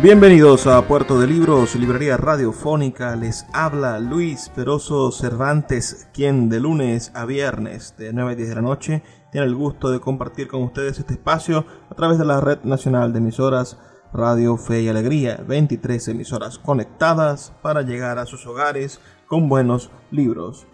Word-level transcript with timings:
Bienvenidos 0.00 0.68
a 0.68 0.86
Puerto 0.86 1.18
de 1.18 1.26
Libros, 1.26 1.74
librería 1.74 2.16
radiofónica. 2.16 3.16
Les 3.16 3.44
habla 3.52 3.98
Luis 3.98 4.48
Peroso 4.54 5.10
Cervantes, 5.10 6.08
quien 6.14 6.48
de 6.48 6.60
lunes 6.60 7.10
a 7.16 7.24
viernes 7.24 7.96
de 7.98 8.12
9 8.12 8.32
a 8.32 8.36
10 8.36 8.48
de 8.48 8.54
la 8.54 8.62
noche 8.62 9.02
tiene 9.32 9.48
el 9.48 9.56
gusto 9.56 9.90
de 9.90 9.98
compartir 9.98 10.46
con 10.46 10.62
ustedes 10.62 11.00
este 11.00 11.14
espacio 11.14 11.66
a 11.90 11.96
través 11.96 12.16
de 12.16 12.24
la 12.24 12.40
Red 12.40 12.60
Nacional 12.62 13.12
de 13.12 13.18
Emisoras 13.18 13.76
Radio 14.12 14.56
Fe 14.56 14.82
y 14.82 14.88
Alegría. 14.88 15.42
23 15.44 16.06
emisoras 16.06 16.60
conectadas 16.60 17.52
para 17.60 17.82
llegar 17.82 18.18
a 18.18 18.26
sus 18.26 18.46
hogares 18.46 19.00
con 19.26 19.48
buenos 19.48 19.90
libros. 20.12 20.68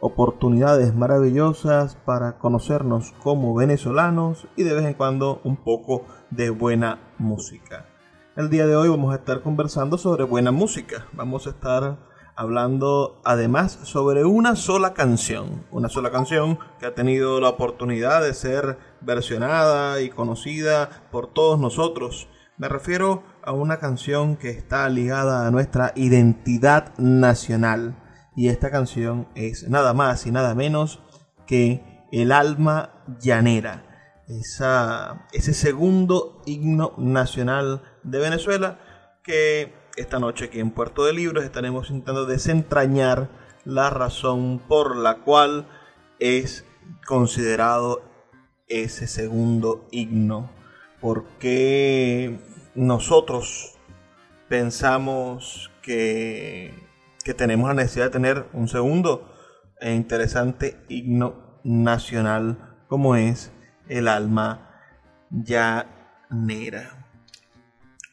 Oportunidades 0.00 0.94
maravillosas 0.94 1.96
para 1.96 2.38
conocernos 2.38 3.12
como 3.22 3.54
venezolanos 3.54 4.48
y 4.56 4.62
de 4.62 4.72
vez 4.72 4.86
en 4.86 4.94
cuando 4.94 5.42
un 5.44 5.56
poco 5.56 6.06
de 6.30 6.48
buena 6.48 6.98
música. 7.18 7.93
El 8.36 8.50
día 8.50 8.66
de 8.66 8.74
hoy 8.74 8.88
vamos 8.88 9.12
a 9.12 9.18
estar 9.18 9.42
conversando 9.42 9.96
sobre 9.96 10.24
buena 10.24 10.50
música. 10.50 11.06
Vamos 11.12 11.46
a 11.46 11.50
estar 11.50 11.98
hablando 12.34 13.20
además 13.24 13.78
sobre 13.84 14.24
una 14.24 14.56
sola 14.56 14.92
canción. 14.92 15.64
Una 15.70 15.88
sola 15.88 16.10
canción 16.10 16.58
que 16.80 16.86
ha 16.86 16.96
tenido 16.96 17.40
la 17.40 17.50
oportunidad 17.50 18.24
de 18.24 18.34
ser 18.34 18.76
versionada 19.00 20.00
y 20.00 20.10
conocida 20.10 21.06
por 21.12 21.32
todos 21.32 21.60
nosotros. 21.60 22.26
Me 22.58 22.68
refiero 22.68 23.22
a 23.44 23.52
una 23.52 23.78
canción 23.78 24.34
que 24.36 24.50
está 24.50 24.88
ligada 24.88 25.46
a 25.46 25.52
nuestra 25.52 25.92
identidad 25.94 26.92
nacional. 26.98 28.02
Y 28.34 28.48
esta 28.48 28.72
canción 28.72 29.28
es 29.36 29.68
nada 29.68 29.94
más 29.94 30.26
y 30.26 30.32
nada 30.32 30.56
menos 30.56 31.00
que 31.46 32.04
El 32.10 32.32
alma 32.32 33.04
llanera. 33.20 34.24
Esa, 34.26 35.28
ese 35.32 35.54
segundo 35.54 36.42
himno 36.46 36.94
nacional 36.96 37.82
de 38.04 38.18
Venezuela 38.18 38.78
que 39.22 39.72
esta 39.96 40.18
noche 40.18 40.46
aquí 40.46 40.60
en 40.60 40.70
Puerto 40.70 41.04
de 41.04 41.12
Libros 41.12 41.44
estaremos 41.44 41.90
intentando 41.90 42.26
desentrañar 42.26 43.28
la 43.64 43.90
razón 43.90 44.60
por 44.68 44.96
la 44.96 45.16
cual 45.18 45.66
es 46.18 46.64
considerado 47.06 48.02
ese 48.68 49.06
segundo 49.06 49.86
himno. 49.90 50.50
Porque 51.00 52.38
nosotros 52.74 53.78
pensamos 54.48 55.70
que, 55.82 56.74
que 57.24 57.34
tenemos 57.34 57.68
la 57.68 57.74
necesidad 57.74 58.06
de 58.06 58.10
tener 58.10 58.46
un 58.52 58.68
segundo 58.68 59.32
e 59.80 59.92
interesante 59.92 60.76
himno 60.88 61.60
nacional 61.62 62.84
como 62.88 63.16
es 63.16 63.52
el 63.88 64.08
alma 64.08 64.70
llanera 65.30 67.03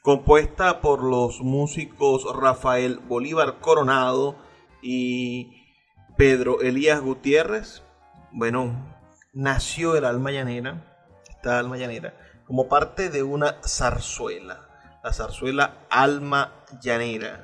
compuesta 0.02 0.82
por 0.82 1.04
los 1.04 1.42
músicos 1.42 2.26
Rafael 2.36 3.00
Bolívar 3.00 3.60
Coronado 3.60 4.36
y 4.82 5.64
Pedro 6.18 6.62
Elías 6.62 7.02
Gutiérrez. 7.02 7.84
Bueno, 8.32 8.74
nació 9.34 9.96
el 9.96 10.06
alma 10.06 10.32
llanera, 10.32 10.84
esta 11.30 11.60
alma 11.60 11.78
llanera, 11.78 12.16
como 12.46 12.68
parte 12.68 13.10
de 13.10 13.24
una 13.24 13.58
zarzuela, 13.64 14.68
la 15.04 15.14
zarzuela 15.14 15.86
Alma 15.90 16.54
Llanera, 16.82 17.44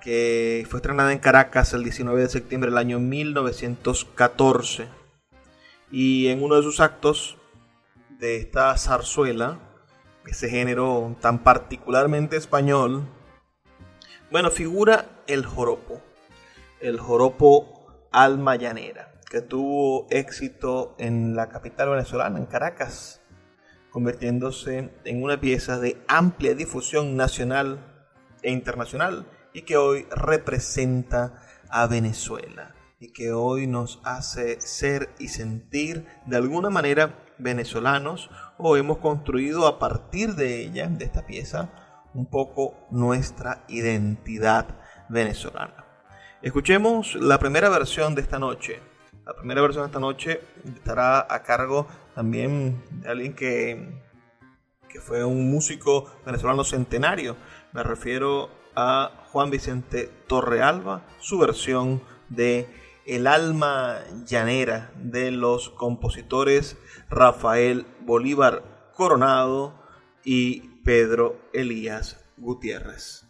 que 0.00 0.66
fue 0.68 0.78
estrenada 0.78 1.12
en 1.12 1.18
Caracas 1.18 1.72
el 1.72 1.84
19 1.84 2.20
de 2.20 2.28
septiembre 2.28 2.70
del 2.70 2.78
año 2.78 2.98
1914. 2.98 4.88
Y 5.90 6.28
en 6.28 6.42
uno 6.42 6.56
de 6.56 6.62
sus 6.62 6.80
actos 6.80 7.38
de 8.18 8.36
esta 8.36 8.76
zarzuela, 8.76 9.58
ese 10.28 10.48
género 10.50 11.16
tan 11.20 11.42
particularmente 11.42 12.36
español, 12.36 13.08
bueno, 14.30 14.50
figura 14.50 15.06
el 15.26 15.46
joropo, 15.46 16.02
el 16.80 17.00
joropo 17.00 17.86
alma 18.12 18.56
llanera, 18.56 19.14
que 19.30 19.40
tuvo 19.40 20.06
éxito 20.10 20.94
en 20.98 21.34
la 21.34 21.48
capital 21.48 21.90
venezolana, 21.90 22.38
en 22.38 22.46
Caracas, 22.46 23.22
convirtiéndose 23.90 24.90
en 25.04 25.22
una 25.22 25.40
pieza 25.40 25.78
de 25.78 25.96
amplia 26.08 26.54
difusión 26.54 27.16
nacional 27.16 28.06
e 28.42 28.52
internacional 28.52 29.26
y 29.54 29.62
que 29.62 29.78
hoy 29.78 30.06
representa 30.10 31.42
a 31.70 31.86
Venezuela 31.86 32.74
y 33.00 33.12
que 33.12 33.32
hoy 33.32 33.66
nos 33.66 34.00
hace 34.04 34.60
ser 34.60 35.08
y 35.18 35.28
sentir 35.28 36.06
de 36.26 36.36
alguna 36.36 36.68
manera 36.68 37.24
venezolanos 37.38 38.30
o 38.56 38.76
hemos 38.76 38.98
construido 38.98 39.66
a 39.66 39.78
partir 39.78 40.34
de 40.34 40.60
ella, 40.60 40.88
de 40.88 41.04
esta 41.04 41.26
pieza, 41.26 41.70
un 42.14 42.26
poco 42.26 42.74
nuestra 42.90 43.64
identidad 43.68 44.66
venezolana. 45.08 45.84
Escuchemos 46.42 47.14
la 47.14 47.38
primera 47.38 47.68
versión 47.68 48.14
de 48.14 48.22
esta 48.22 48.38
noche. 48.38 48.80
La 49.26 49.34
primera 49.34 49.60
versión 49.60 49.84
de 49.84 49.88
esta 49.88 50.00
noche 50.00 50.40
estará 50.64 51.26
a 51.28 51.42
cargo 51.42 51.86
también 52.14 52.82
de 52.90 53.08
alguien 53.08 53.34
que, 53.34 54.02
que 54.88 55.00
fue 55.00 55.24
un 55.24 55.50
músico 55.50 56.10
venezolano 56.24 56.64
centenario. 56.64 57.36
Me 57.72 57.82
refiero 57.82 58.50
a 58.74 59.10
Juan 59.32 59.50
Vicente 59.50 60.10
Torrealba, 60.26 61.02
su 61.18 61.38
versión 61.38 62.02
de 62.28 62.68
el 63.08 63.26
alma 63.26 64.00
llanera 64.26 64.92
de 64.96 65.30
los 65.30 65.70
compositores 65.70 66.76
Rafael 67.08 67.86
Bolívar 68.02 68.92
Coronado 68.94 69.82
y 70.24 70.60
Pedro 70.84 71.40
Elías 71.54 72.22
Gutiérrez. 72.36 73.27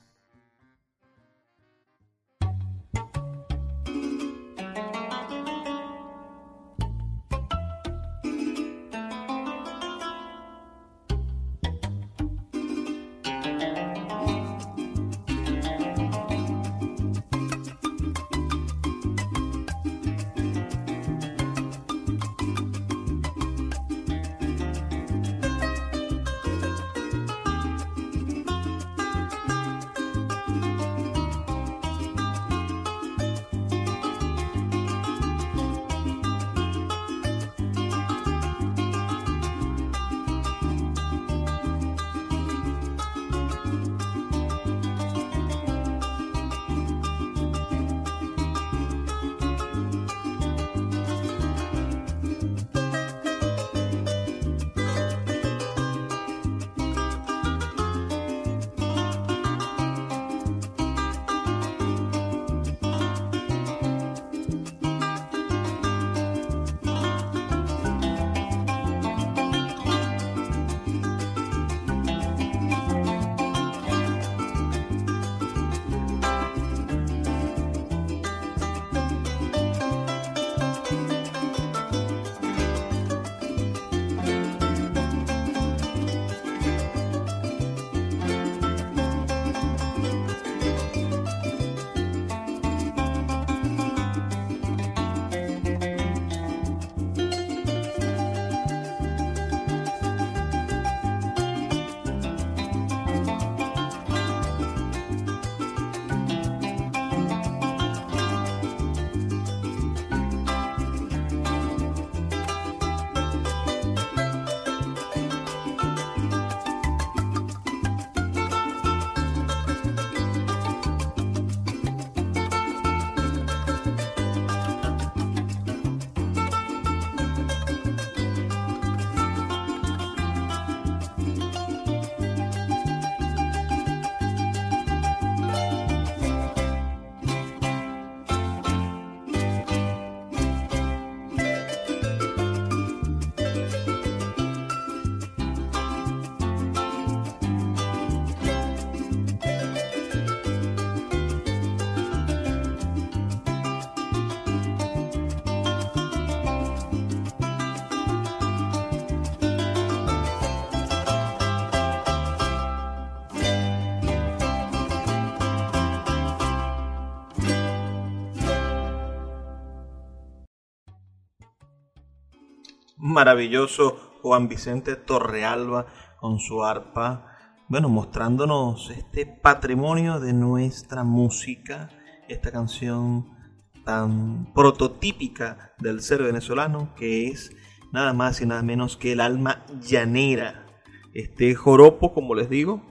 Maravilloso 173.18 174.20
Juan 174.22 174.46
Vicente 174.46 174.94
Torrealba 174.94 175.86
con 176.20 176.38
su 176.38 176.62
arpa, 176.62 177.36
bueno, 177.66 177.88
mostrándonos 177.88 178.90
este 178.90 179.26
patrimonio 179.26 180.20
de 180.20 180.32
nuestra 180.32 181.02
música, 181.02 181.90
esta 182.28 182.52
canción 182.52 183.36
tan 183.84 184.52
prototípica 184.54 185.74
del 185.80 186.00
ser 186.00 186.22
venezolano 186.22 186.94
que 186.94 187.26
es 187.26 187.50
nada 187.92 188.12
más 188.12 188.40
y 188.40 188.46
nada 188.46 188.62
menos 188.62 188.96
que 188.96 189.10
el 189.10 189.20
alma 189.20 189.66
llanera. 189.80 190.64
Este 191.12 191.56
joropo, 191.56 192.14
como 192.14 192.36
les 192.36 192.48
digo, 192.48 192.84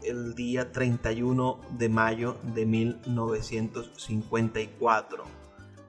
el 0.03 0.35
día 0.35 0.71
31 0.71 1.59
de 1.71 1.89
mayo 1.89 2.37
de 2.43 2.65
1954. 2.65 5.23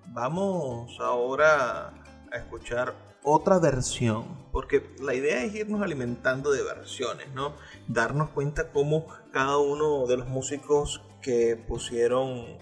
Vamos 0.09 0.99
ahora 1.01 1.93
a 2.33 2.37
escuchar 2.37 2.95
otra 3.23 3.59
versión, 3.59 4.25
porque 4.53 4.95
la 5.01 5.15
idea 5.15 5.43
es 5.43 5.55
irnos 5.55 5.83
alimentando 5.83 6.53
de 6.53 6.63
versiones, 6.63 7.29
¿no? 7.35 7.55
Darnos 7.89 8.31
cuenta 8.31 8.71
cómo 8.71 9.07
cada 9.33 9.59
uno 9.59 10.07
de 10.07 10.17
los 10.17 10.29
músicos 10.29 11.03
que 11.23 11.57
pusieron 11.57 12.59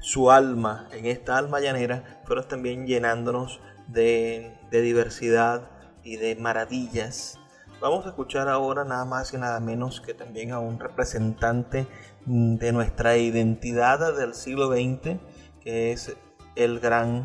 su 0.00 0.30
alma 0.30 0.88
en 0.92 1.06
esta 1.06 1.36
alma 1.36 1.60
llanera 1.60 2.22
fueron 2.24 2.48
también 2.48 2.86
llenándonos 2.86 3.60
de, 3.88 4.58
de 4.70 4.80
diversidad 4.80 5.70
y 6.02 6.16
de 6.16 6.36
maravillas. 6.36 7.38
Vamos 7.80 8.04
a 8.06 8.10
escuchar 8.10 8.48
ahora 8.48 8.84
nada 8.84 9.04
más 9.04 9.32
y 9.32 9.38
nada 9.38 9.60
menos 9.60 10.00
que 10.00 10.14
también 10.14 10.52
a 10.52 10.58
un 10.58 10.78
representante 10.78 11.86
de 12.26 12.72
nuestra 12.72 13.16
identidad 13.16 14.16
del 14.16 14.34
siglo 14.34 14.68
XX, 14.68 15.18
que 15.60 15.92
es 15.92 16.14
el 16.56 16.80
gran 16.80 17.24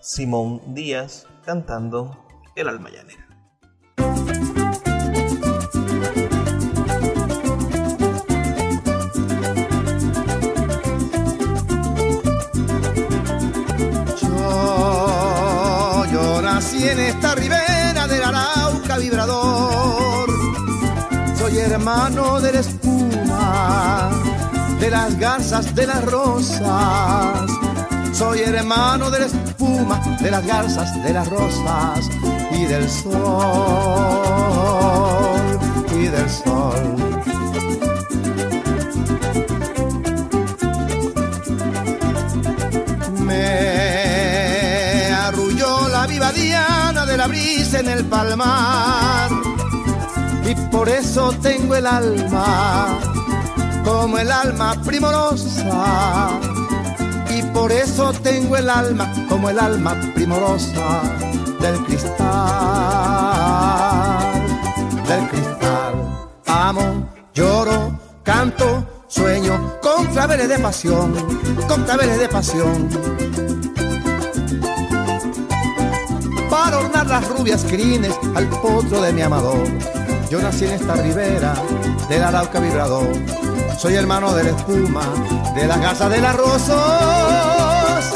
Simón 0.00 0.74
Díaz, 0.74 1.26
cantando 1.44 2.27
El 2.58 2.68
alma. 2.68 2.90
Yo, 14.20 16.04
yo 16.12 16.42
nací 16.42 16.88
en 16.88 16.98
esta 16.98 17.36
ribera 17.36 18.08
del 18.08 18.24
Arauca 18.24 18.98
vibrador. 18.98 20.28
Soy 21.38 21.58
hermano 21.58 22.40
de 22.40 22.52
la 22.54 22.58
espuma, 22.58 24.10
de 24.80 24.90
las 24.90 25.16
garzas, 25.16 25.72
de 25.76 25.86
las 25.86 26.04
rosas 26.04 27.48
soy 28.12 28.40
hermano 28.40 29.12
de 29.12 29.20
la 29.20 29.26
espuma, 29.26 30.00
de 30.20 30.30
las 30.32 30.44
garzas, 30.44 31.04
de 31.04 31.12
las 31.12 31.28
rosas 31.28 32.08
y 32.58 32.64
del 32.64 32.90
sol, 32.90 33.12
y 35.92 36.08
del 36.08 36.28
sol. 36.28 36.96
Me 43.24 43.44
arrulló 45.12 45.88
la 45.88 46.06
viva 46.06 46.32
diana 46.32 47.06
de 47.06 47.16
la 47.16 47.28
brisa 47.28 47.78
en 47.78 47.88
el 47.88 48.04
palmar 48.06 49.30
y 50.44 50.54
por 50.72 50.88
eso 50.88 51.32
tengo 51.40 51.76
el 51.76 51.86
alma 51.86 52.98
como 53.84 54.18
el 54.18 54.32
alma 54.32 54.74
primorosa 54.84 56.30
y 57.30 57.42
por 57.54 57.70
eso 57.70 58.12
tengo 58.14 58.56
el 58.56 58.68
alma 58.68 59.12
como 59.28 59.48
el 59.50 59.60
alma 59.60 59.94
primorosa 60.14 61.02
del 61.60 61.84
cristal, 61.84 62.18
del 65.06 65.28
cristal. 65.28 65.94
Amo, 66.46 67.08
lloro, 67.34 67.98
canto, 68.22 68.86
sueño 69.08 69.78
con 69.80 70.06
claveles 70.06 70.48
de 70.48 70.58
pasión, 70.58 71.14
con 71.66 71.82
claveles 71.84 72.18
de 72.18 72.28
pasión. 72.28 72.88
Para 76.50 76.78
ornar 76.78 77.06
las 77.06 77.28
rubias 77.28 77.64
crines 77.64 78.18
al 78.34 78.48
potro 78.48 79.02
de 79.02 79.12
mi 79.12 79.22
amador. 79.22 79.66
Yo 80.30 80.40
nací 80.42 80.64
en 80.66 80.72
esta 80.72 80.94
ribera 80.94 81.54
del 82.08 82.22
Arauca 82.22 82.60
vibrador 82.60 83.08
soy 83.78 83.94
hermano 83.94 84.34
de 84.34 84.42
la 84.42 84.50
espuma, 84.50 85.02
de 85.54 85.66
la 85.68 85.80
casa 85.80 86.08
de 86.08 86.20
las 86.20 86.34
rosas 86.34 88.12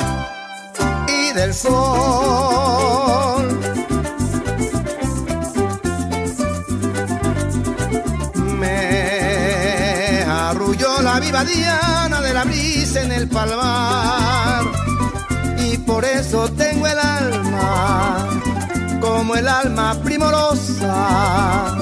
y 1.06 1.32
del 1.34 1.54
sol. 1.54 2.51
Diana 11.44 12.20
de 12.20 12.34
la 12.34 12.44
brisa 12.44 13.02
en 13.02 13.12
el 13.12 13.28
palmar 13.28 14.64
y 15.58 15.78
por 15.78 16.04
eso 16.04 16.48
tengo 16.52 16.86
el 16.86 16.98
alma 16.98 18.28
como 19.00 19.34
el 19.34 19.48
alma 19.48 19.94
primorosa 20.02 21.76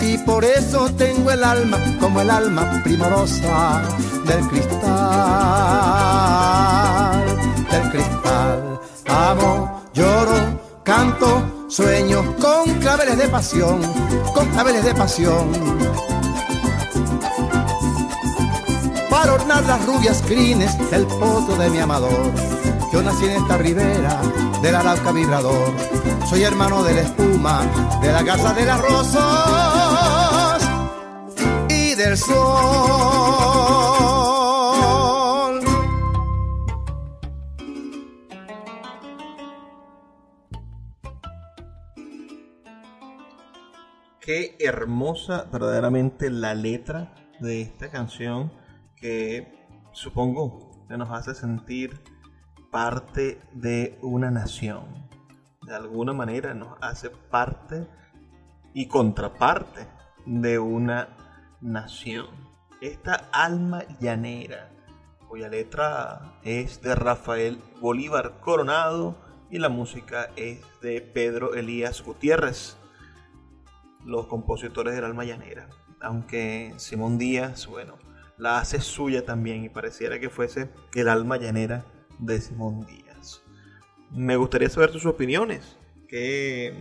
y 0.00 0.18
por 0.18 0.44
eso 0.44 0.90
tengo 0.96 1.30
el 1.30 1.44
alma 1.44 1.78
como 2.00 2.20
el 2.20 2.30
alma 2.30 2.82
primorosa 2.82 3.82
del 4.26 4.46
cristal, 4.48 4.82
del 7.70 7.90
cristal. 7.90 8.80
Amo, 9.06 9.82
lloro, 9.94 10.60
canto, 10.82 11.66
sueño 11.68 12.36
con 12.36 12.74
claveles 12.80 13.16
de 13.18 13.28
pasión, 13.28 13.80
con 14.34 14.48
claveles 14.48 14.84
de 14.84 14.94
pasión. 14.94 16.11
Para 19.22 19.34
ornar 19.34 19.62
las 19.66 19.86
rubias 19.86 20.20
crines 20.22 20.76
del 20.90 21.06
potro 21.06 21.54
de 21.54 21.70
mi 21.70 21.78
amador. 21.78 22.32
Yo 22.92 23.00
nací 23.02 23.26
en 23.26 23.40
esta 23.40 23.56
ribera 23.56 24.20
del 24.60 24.74
Arauca 24.74 25.12
vibrador. 25.12 25.72
Soy 26.28 26.42
hermano 26.42 26.82
de 26.82 26.94
la 26.94 27.02
espuma, 27.02 27.62
de 28.02 28.10
la 28.10 28.24
casa 28.24 28.52
de 28.52 28.64
las 28.64 28.80
rosas 28.80 30.60
y 31.68 31.94
del 31.94 32.18
sol. 32.18 32.32
Qué 44.18 44.56
hermosa 44.58 45.46
verdaderamente 45.52 46.28
la 46.28 46.54
letra 46.54 47.14
de 47.38 47.62
esta 47.62 47.88
canción 47.88 48.60
que 49.02 49.52
supongo 49.90 50.86
que 50.88 50.96
nos 50.96 51.10
hace 51.10 51.34
sentir 51.34 52.00
parte 52.70 53.42
de 53.52 53.98
una 54.00 54.30
nación. 54.30 55.08
De 55.66 55.74
alguna 55.74 56.12
manera 56.12 56.54
nos 56.54 56.78
hace 56.80 57.10
parte 57.10 57.86
y 58.72 58.86
contraparte 58.86 59.88
de 60.24 60.58
una 60.60 61.08
nación. 61.60 62.26
Esta 62.80 63.28
alma 63.32 63.82
llanera, 64.00 64.70
cuya 65.28 65.48
letra 65.48 66.38
es 66.44 66.80
de 66.80 66.94
Rafael 66.94 67.60
Bolívar 67.80 68.40
Coronado 68.40 69.16
y 69.50 69.58
la 69.58 69.68
música 69.68 70.30
es 70.36 70.60
de 70.80 71.00
Pedro 71.00 71.54
Elías 71.54 72.02
Gutiérrez, 72.02 72.76
los 74.04 74.26
compositores 74.26 74.94
del 74.94 75.04
alma 75.04 75.24
llanera. 75.24 75.68
Aunque 76.00 76.72
Simón 76.78 77.18
Díaz, 77.18 77.66
bueno, 77.66 78.01
la 78.38 78.58
hace 78.58 78.80
suya 78.80 79.24
también 79.24 79.64
y 79.64 79.68
pareciera 79.68 80.18
que 80.18 80.30
fuese 80.30 80.70
el 80.94 81.08
alma 81.08 81.36
llanera 81.36 81.84
de 82.18 82.40
Simón 82.40 82.86
Díaz. 82.86 83.42
Me 84.10 84.36
gustaría 84.36 84.68
saber 84.68 84.90
sus 84.90 85.06
opiniones. 85.06 85.76
¿Qué 86.08 86.74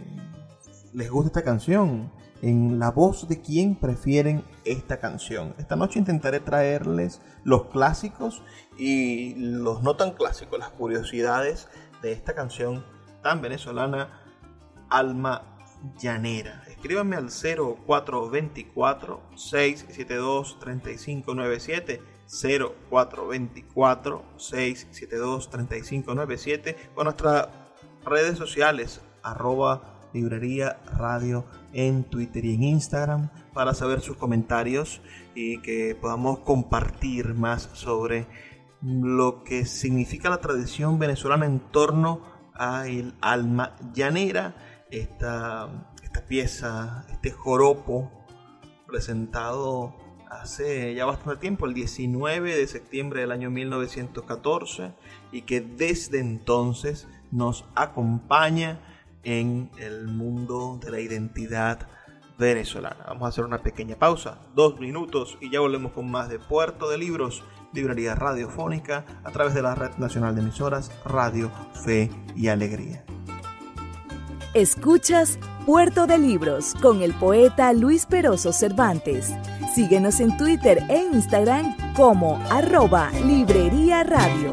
les 0.94 1.10
gusta 1.10 1.28
esta 1.28 1.44
canción? 1.44 2.12
En 2.42 2.80
la 2.80 2.92
voz 2.92 3.28
de 3.28 3.40
quién 3.42 3.76
prefieren 3.76 4.44
esta 4.66 5.00
canción. 5.00 5.54
Esta 5.60 5.76
noche 5.76 6.00
intentaré 6.00 6.40
traerles 6.40 7.22
los 7.44 7.68
clásicos 7.68 8.44
y 8.78 9.36
los 9.36 9.84
no 9.84 9.96
tan 9.96 10.14
clásicos, 10.14 10.58
las 10.58 10.70
curiosidades 10.70 11.68
de 12.02 12.12
esta 12.12 12.34
canción 12.34 12.84
tan 13.22 13.42
venezolana, 13.42 14.22
Alma 14.90 15.58
Llanera. 16.02 16.64
Escríbanme 16.82 17.16
al 17.16 17.30
0424 17.30 19.22
672 19.36 20.58
3597 20.60 22.02
0424 22.26 24.24
672 24.36 25.50
3597 25.52 26.76
con 26.96 27.04
nuestras 27.04 27.50
redes 28.04 28.36
sociales 28.40 29.02
arroba 29.22 30.00
librería 30.12 30.82
radio 30.98 31.46
en 31.72 32.04
Twitter 32.04 32.46
y 32.46 32.56
en 32.56 32.64
Instagram 32.64 33.30
para 33.54 33.76
saber 33.76 34.02
sus 34.02 34.18
comentarios 34.18 35.04
y 35.36 35.62
que 35.62 35.94
podamos 35.94 36.40
compartir 36.40 37.36
más 37.36 37.70
sobre 37.74 38.26
lo 38.82 39.44
que 39.44 39.66
significa 39.66 40.32
la 40.32 40.42
tradición 40.42 40.98
venezolana 40.98 41.46
en 41.46 41.60
torno 41.60 42.22
a 42.56 42.88
el 42.88 43.14
alma 43.22 43.76
llanera, 43.94 44.56
esta, 44.90 45.91
esta 46.12 46.28
pieza, 46.28 47.06
este 47.10 47.32
joropo 47.32 48.12
presentado 48.86 49.96
hace 50.30 50.94
ya 50.94 51.06
bastante 51.06 51.40
tiempo, 51.40 51.66
el 51.66 51.74
19 51.74 52.54
de 52.54 52.68
septiembre 52.68 53.22
del 53.22 53.32
año 53.32 53.50
1914, 53.50 54.92
y 55.32 55.44
que 55.44 55.62
desde 55.62 56.20
entonces 56.20 57.08
nos 57.32 57.64
acompaña 57.76 58.82
en 59.24 59.72
el 59.78 60.08
mundo 60.08 60.80
de 60.84 60.92
la 60.92 61.00
identidad 61.00 61.88
venezolana. 62.38 63.06
Vamos 63.08 63.24
a 63.24 63.30
hacer 63.30 63.46
una 63.46 63.64
pequeña 63.64 63.96
pausa, 63.96 64.42
dos 64.54 64.82
minutos, 64.82 65.38
y 65.40 65.50
ya 65.50 65.62
volvemos 65.62 65.94
con 65.94 66.12
más 66.12 66.28
de 66.28 66.40
Puerto 66.40 66.90
de 66.90 66.98
Libros, 66.98 67.42
librería 67.72 68.16
radiofónica, 68.16 69.06
a 69.24 69.32
través 69.32 69.54
de 69.54 69.62
la 69.62 69.76
Red 69.76 69.92
Nacional 69.98 70.36
de 70.36 70.42
Emisoras 70.42 70.92
Radio, 71.06 71.50
Fe 71.86 72.10
y 72.36 72.50
Alegría. 72.50 73.06
Escuchas 74.54 75.40
Puerto 75.66 76.08
de 76.08 76.18
Libros 76.18 76.74
con 76.82 77.04
el 77.04 77.14
poeta 77.14 77.72
Luis 77.72 78.08
Peroso 78.08 78.52
Cervantes. 78.52 79.32
Síguenos 79.76 80.20
en 80.20 80.36
Twitter 80.36 80.84
e 80.90 81.04
Instagram 81.14 81.94
como 81.94 82.38
arroba 82.50 83.12
Librería 83.24 84.04
Radio. 84.04 84.52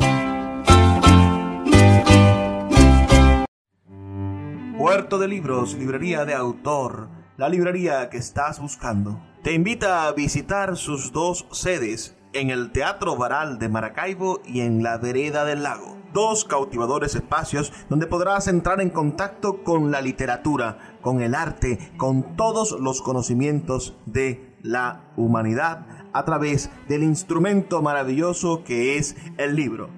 Puerto 4.76 5.18
de 5.18 5.28
Libros, 5.28 5.74
librería 5.74 6.26
de 6.26 6.34
autor, 6.34 7.08
la 7.38 7.48
librería 7.48 8.10
que 8.10 8.18
estás 8.18 8.60
buscando. 8.60 9.18
Te 9.42 9.54
invita 9.54 10.06
a 10.06 10.12
visitar 10.12 10.76
sus 10.76 11.10
dos 11.12 11.46
sedes 11.52 12.18
en 12.34 12.50
el 12.50 12.70
Teatro 12.70 13.16
Varal 13.16 13.58
de 13.58 13.70
Maracaibo 13.70 14.42
y 14.44 14.60
en 14.60 14.82
la 14.82 14.98
Vereda 14.98 15.46
del 15.46 15.62
Lago. 15.62 15.97
Dos 16.12 16.44
cautivadores 16.44 17.14
espacios 17.14 17.72
donde 17.88 18.06
podrás 18.06 18.48
entrar 18.48 18.80
en 18.80 18.90
contacto 18.90 19.62
con 19.62 19.90
la 19.90 20.00
literatura, 20.00 20.96
con 21.02 21.20
el 21.20 21.34
arte, 21.34 21.78
con 21.96 22.36
todos 22.36 22.72
los 22.80 23.02
conocimientos 23.02 23.96
de 24.06 24.56
la 24.62 25.12
humanidad 25.16 25.86
a 26.12 26.24
través 26.24 26.70
del 26.88 27.02
instrumento 27.02 27.82
maravilloso 27.82 28.64
que 28.64 28.96
es 28.96 29.16
el 29.36 29.54
libro. 29.54 29.97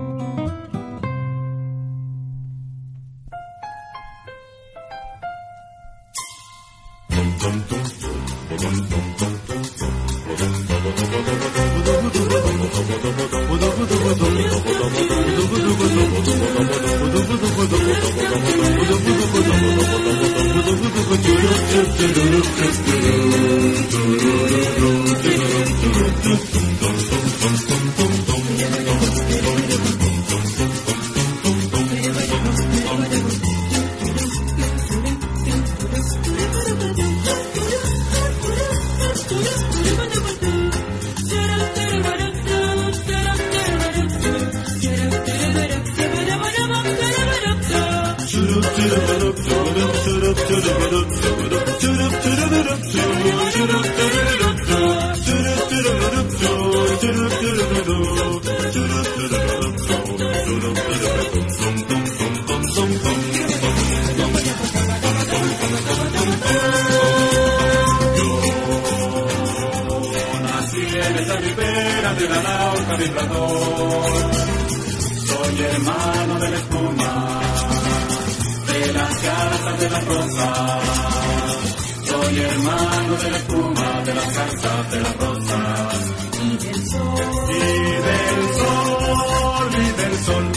soy 82.31 82.39
hermano 82.39 83.15
de 83.17 83.29
la 83.29 83.37
espuma, 83.37 84.01
de 84.05 84.15
las 84.15 84.35
garzas, 84.35 84.91
de 84.91 84.99
las 85.01 85.17
rosas. 85.17 85.97
Y 86.41 86.57
del 86.57 86.87
sol. 86.87 87.49
Y 87.49 87.59
del 88.07 88.43
sol, 88.57 89.71
y 89.73 90.01
del 90.01 90.15
sol. 90.25 90.51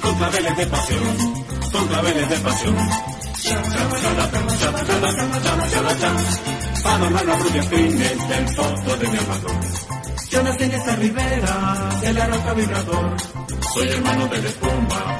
Con 0.00 0.14
claveles 0.16 0.56
de 0.56 0.66
pasión, 0.66 1.02
con 1.72 1.88
claveles 1.88 2.28
de 2.28 2.36
pasión. 2.38 2.76
Paloma 6.82 7.22
la 7.24 7.36
rubia 7.36 7.62
fines 7.64 8.28
del 8.28 8.48
fondo 8.48 8.96
de 8.96 9.08
mi 9.08 9.18
amador. 9.18 9.60
Yo 10.30 10.42
nací 10.42 10.64
en 10.64 10.72
esta 10.72 10.96
ribera, 10.96 11.90
de 12.00 12.12
la 12.14 12.26
roca 12.26 12.54
vibrador. 12.54 13.16
Soy 13.74 13.88
hermano 13.88 14.26
de 14.28 14.42
la 14.42 14.48
espuma, 14.48 15.18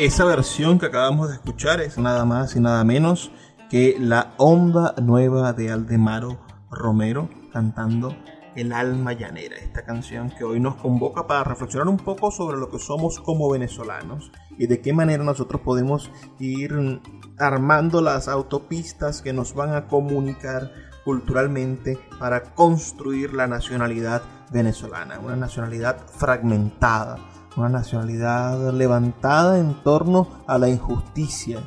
esa 0.00 0.24
versión 0.24 0.78
que 0.78 0.86
acabamos 0.86 1.28
de 1.28 1.34
escuchar 1.34 1.82
es 1.82 1.98
nada 1.98 2.24
más 2.24 2.56
y 2.56 2.60
nada 2.60 2.82
menos 2.84 3.30
que 3.68 3.96
la 4.00 4.32
onda 4.38 4.94
nueva 4.96 5.52
de 5.52 5.70
Aldemaro 5.70 6.40
Romero 6.70 7.28
cantando 7.52 8.16
El 8.56 8.72
alma 8.72 9.12
llanera, 9.12 9.56
esta 9.56 9.84
canción 9.84 10.30
que 10.30 10.44
hoy 10.44 10.58
nos 10.58 10.74
convoca 10.76 11.26
para 11.26 11.44
reflexionar 11.44 11.88
un 11.88 11.98
poco 11.98 12.30
sobre 12.30 12.58
lo 12.58 12.68
que 12.68 12.78
somos 12.78 13.20
como 13.20 13.48
venezolanos 13.48 14.32
y 14.58 14.66
de 14.66 14.80
qué 14.80 14.92
manera 14.92 15.22
nosotros 15.22 15.60
podemos 15.62 16.10
ir 16.38 17.00
armando 17.38 18.00
las 18.00 18.26
autopistas 18.26 19.22
que 19.22 19.32
nos 19.32 19.54
van 19.54 19.74
a 19.74 19.86
comunicar 19.86 20.72
culturalmente 21.04 21.98
para 22.18 22.42
construir 22.54 23.34
la 23.34 23.46
nacionalidad 23.46 24.22
venezolana, 24.52 25.20
una 25.20 25.36
nacionalidad 25.36 25.98
fragmentada, 26.08 27.18
una 27.56 27.68
nacionalidad 27.68 28.72
levantada 28.72 29.58
en 29.58 29.74
torno 29.82 30.28
a 30.46 30.58
la 30.58 30.68
injusticia, 30.68 31.60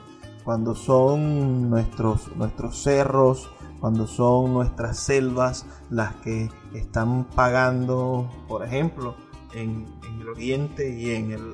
cuando 0.44 0.76
son 0.76 1.70
nuestros, 1.70 2.36
nuestros 2.36 2.84
cerros, 2.84 3.50
cuando 3.80 4.08
son 4.08 4.54
nuestras 4.54 4.98
selvas 4.98 5.66
las 5.90 6.16
que 6.16 6.50
están 6.80 7.26
pagando, 7.26 8.30
por 8.48 8.66
ejemplo, 8.66 9.16
en, 9.54 9.86
el 10.20 10.30
oriente 10.30 10.90
y 10.90 11.12
en, 11.12 11.32
el, 11.32 11.54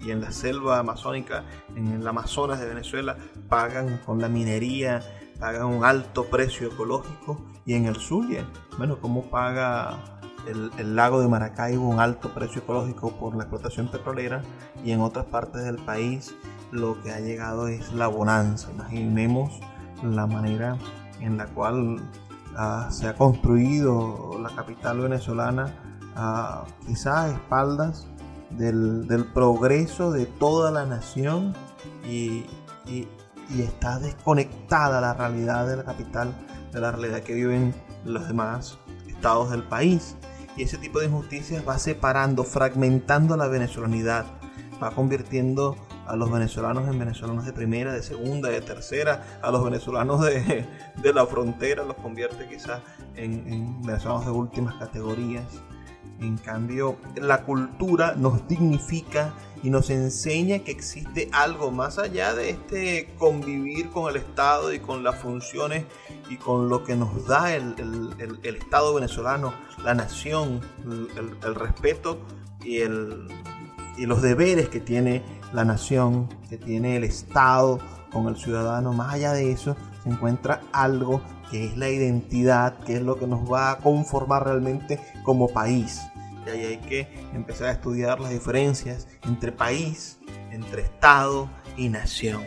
y 0.00 0.10
en 0.10 0.20
la 0.20 0.32
selva 0.32 0.78
amazónica, 0.78 1.44
en 1.76 1.88
el 1.88 2.06
Amazonas 2.06 2.60
de 2.60 2.66
Venezuela, 2.66 3.16
pagan 3.48 3.98
con 4.04 4.20
la 4.20 4.28
minería, 4.28 5.02
pagan 5.38 5.66
un 5.66 5.84
alto 5.84 6.24
precio 6.24 6.68
ecológico, 6.68 7.40
y 7.64 7.74
en 7.74 7.86
el 7.86 7.96
Zulia, 7.96 8.48
bueno, 8.78 8.98
¿cómo 9.00 9.30
paga 9.30 10.18
el, 10.46 10.96
lago 10.96 11.20
de 11.20 11.28
Maracaibo 11.28 11.88
un 11.88 12.00
alto 12.00 12.32
precio 12.32 12.62
ecológico 12.62 13.12
por 13.12 13.36
la 13.36 13.44
explotación 13.44 13.88
petrolera 13.88 14.42
y 14.84 14.92
en 14.92 15.00
otras 15.00 15.26
partes 15.26 15.64
del 15.64 15.76
país 15.76 16.34
lo 16.70 17.00
que 17.02 17.10
ha 17.10 17.20
llegado 17.20 17.68
es 17.68 17.92
la 17.92 18.08
bonanza. 18.08 18.70
Imaginemos 18.72 19.60
la 20.02 20.26
manera 20.26 20.76
en 21.20 21.36
la 21.36 21.46
cual 21.46 22.00
ah, 22.58 22.88
se 22.90 23.06
ha 23.06 23.14
construido 23.14 24.38
la 24.42 24.50
capital 24.50 25.00
venezolana, 25.00 25.74
uh, 26.16 26.86
quizás 26.86 27.16
a 27.16 27.30
espaldas 27.30 28.06
del, 28.50 29.26
progreso 29.32 30.10
de 30.10 30.26
toda 30.26 30.70
la 30.70 30.84
nación 30.84 31.54
y, 32.04 32.44
y, 32.86 33.08
y 33.48 33.62
está 33.62 33.98
desconectada 33.98 35.00
la 35.00 35.14
realidad 35.14 35.66
de 35.66 35.76
la 35.76 35.84
capital 35.84 36.34
de 36.72 36.80
la 36.80 36.92
realidad 36.92 37.20
que 37.20 37.34
viven 37.34 37.74
los 38.04 38.26
demás 38.28 38.78
estados 39.06 39.50
del 39.50 39.62
país. 39.62 40.16
Y 40.56 40.62
ese 40.62 40.78
tipo 40.78 40.98
de 40.98 41.06
injusticias 41.06 41.66
va 41.66 41.78
separando, 41.78 42.44
fragmentando 42.44 43.36
la 43.36 43.46
venezolanidad, 43.46 44.26
va 44.82 44.90
convirtiendo 44.90 45.76
a 46.08 46.16
los 46.16 46.30
venezolanos 46.30 46.88
en 46.88 46.98
venezolanos 46.98 47.44
de 47.44 47.52
primera, 47.52 47.92
de 47.92 48.02
segunda, 48.02 48.48
de 48.48 48.60
tercera, 48.60 49.38
a 49.42 49.50
los 49.50 49.62
venezolanos 49.62 50.20
de, 50.24 50.66
la 51.14 51.26
frontera 51.26 51.84
los 51.84 51.96
convierte 51.96 52.48
quizás 52.48 52.80
en, 53.14 53.52
en 53.52 53.82
venezolanos 53.82 54.26
de 54.26 54.32
últimas 54.32 54.74
categorías. 54.76 55.44
En 56.20 56.36
cambio, 56.36 56.96
la 57.14 57.44
cultura 57.44 58.14
nos 58.16 58.48
dignifica 58.48 59.32
y 59.62 59.70
nos 59.70 59.90
enseña 59.90 60.60
que 60.60 60.70
existe 60.70 61.28
algo 61.32 61.70
más 61.70 61.98
allá 61.98 62.34
de 62.34 62.50
este 62.50 63.14
convivir 63.18 63.90
con 63.90 64.10
el 64.10 64.16
Estado 64.16 64.72
y 64.72 64.78
con 64.78 65.02
las 65.02 65.16
funciones 65.16 65.84
y 66.28 66.36
con 66.36 66.68
lo 66.68 66.84
que 66.84 66.96
nos 66.96 67.26
da 67.26 67.54
el, 67.54 67.74
Estado 68.42 68.94
venezolano, 68.94 69.52
la 69.84 69.94
nación, 69.94 70.60
el, 70.84 71.54
respeto 71.54 72.18
y, 72.64 72.82
y 72.82 74.06
los 74.06 74.22
deberes 74.22 74.68
que 74.68 74.80
tiene 74.80 75.22
la 75.52 75.64
nación, 75.64 76.28
que 76.48 76.56
tiene 76.56 76.96
el 76.96 77.04
Estado 77.04 77.78
con 78.12 78.26
el 78.26 78.36
ciudadano. 78.36 78.92
Más 78.92 79.14
allá 79.14 79.32
de 79.32 79.50
eso, 79.52 79.76
se 80.02 80.10
encuentra 80.10 80.62
algo 80.72 81.20
que 81.50 81.66
es 81.66 81.76
la 81.76 81.88
identidad, 81.88 82.78
que 82.80 82.96
es 82.96 83.02
lo 83.02 83.18
que 83.18 83.26
nos 83.26 83.50
va 83.50 83.72
a 83.72 83.78
conformar 83.78 84.44
realmente 84.44 85.00
como 85.24 85.48
país. 85.48 86.00
Y 86.46 86.50
ahí 86.50 86.64
hay 86.64 86.78
que 86.78 87.08
empezar 87.34 87.68
a 87.68 87.72
estudiar 87.72 88.20
las 88.20 88.30
diferencias 88.30 89.08
entre 89.22 89.52
país, 89.52 90.18
entre 90.50 90.82
Estado 90.82 91.48
y 91.76 91.88
nación. 91.88 92.42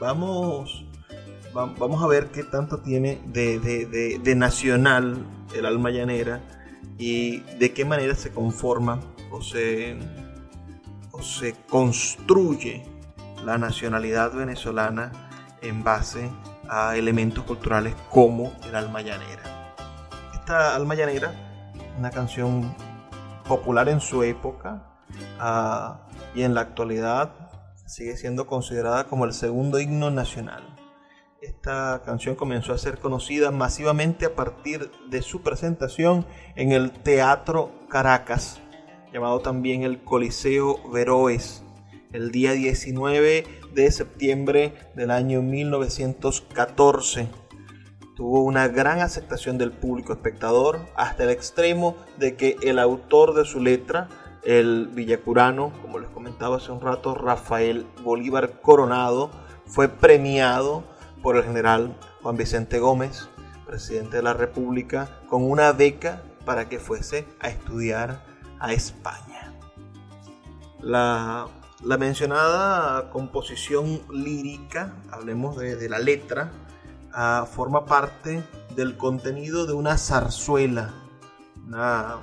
Vamos, 0.00 0.84
vamos 1.54 2.02
a 2.02 2.06
ver 2.06 2.28
qué 2.28 2.42
tanto 2.42 2.78
tiene 2.78 3.20
de, 3.26 4.34
nacional 4.36 5.26
el 5.54 5.66
alma 5.66 5.90
llanera 5.90 6.40
y 6.98 7.40
de 7.58 7.72
qué 7.72 7.84
manera 7.84 8.14
se 8.14 8.30
conforma 8.30 9.00
o 9.30 9.42
se, 9.42 9.96
se 11.22 11.54
construye 11.68 12.84
la 13.44 13.58
nacionalidad 13.58 14.32
venezolana 14.32 15.12
en 15.62 15.84
base 15.84 16.30
a 16.68 16.96
elementos 16.96 17.44
culturales 17.44 17.94
como 18.10 18.52
el 18.68 18.74
alma 18.74 19.02
llanera. 19.02 19.74
Esta 20.34 20.74
alma 20.74 20.94
llanera, 20.94 21.32
una 21.98 22.10
canción 22.10 22.74
popular 23.46 23.88
en 23.88 24.00
su 24.00 24.22
época 24.22 24.82
ah, 25.38 26.08
y 26.34 26.42
en 26.42 26.54
la 26.54 26.62
actualidad 26.62 27.32
sigue 27.86 28.16
siendo 28.16 28.46
considerada 28.46 29.04
como 29.04 29.24
el 29.24 29.32
segundo 29.32 29.78
himno 29.78 30.10
nacional. 30.10 30.64
Esta 31.40 32.02
canción 32.04 32.34
comenzó 32.34 32.72
a 32.72 32.78
ser 32.78 32.98
conocida 32.98 33.50
masivamente 33.50 34.26
a 34.26 34.34
partir 34.34 34.90
de 35.08 35.22
su 35.22 35.42
presentación 35.42 36.26
en 36.56 36.72
el 36.72 36.90
Teatro 36.90 37.70
Caracas, 37.88 38.60
llamado 39.16 39.40
también 39.40 39.82
el 39.82 40.02
Coliseo 40.02 40.78
Veroes, 40.90 41.62
el 42.12 42.30
día 42.30 42.52
19 42.52 43.46
de 43.72 43.90
septiembre 43.90 44.74
del 44.94 45.10
año 45.10 45.40
1914. 45.40 47.26
Tuvo 48.14 48.42
una 48.42 48.68
gran 48.68 49.00
aceptación 49.00 49.56
del 49.56 49.72
público 49.72 50.12
espectador 50.12 50.80
hasta 50.96 51.24
el 51.24 51.30
extremo 51.30 51.96
de 52.18 52.36
que 52.36 52.58
el 52.60 52.78
autor 52.78 53.32
de 53.32 53.46
su 53.46 53.58
letra, 53.58 54.10
el 54.44 54.88
villacurano, 54.88 55.72
como 55.80 55.98
les 55.98 56.10
comentaba 56.10 56.58
hace 56.58 56.70
un 56.70 56.82
rato, 56.82 57.14
Rafael 57.14 57.86
Bolívar 58.04 58.60
Coronado, 58.60 59.30
fue 59.64 59.88
premiado 59.88 60.84
por 61.22 61.38
el 61.38 61.44
general 61.44 61.96
Juan 62.20 62.36
Vicente 62.36 62.80
Gómez, 62.80 63.30
presidente 63.64 64.18
de 64.18 64.22
la 64.22 64.34
República, 64.34 65.22
con 65.30 65.42
una 65.42 65.72
beca 65.72 66.22
para 66.44 66.68
que 66.68 66.78
fuese 66.78 67.24
a 67.40 67.48
estudiar 67.48 68.35
a 68.60 68.72
España. 68.72 69.52
La 70.80 71.48
la 71.84 71.98
mencionada 71.98 73.10
composición 73.10 74.00
lírica, 74.10 74.94
hablemos 75.12 75.56
de, 75.56 75.88
la 75.88 75.98
letra, 75.98 76.50
ah, 77.12 77.46
forma 77.50 77.84
parte 77.84 78.42
del 78.74 78.96
contenido 78.96 79.66
de 79.66 79.74
una 79.74 79.98
zarzuela, 79.98 80.94
una, 81.66 82.18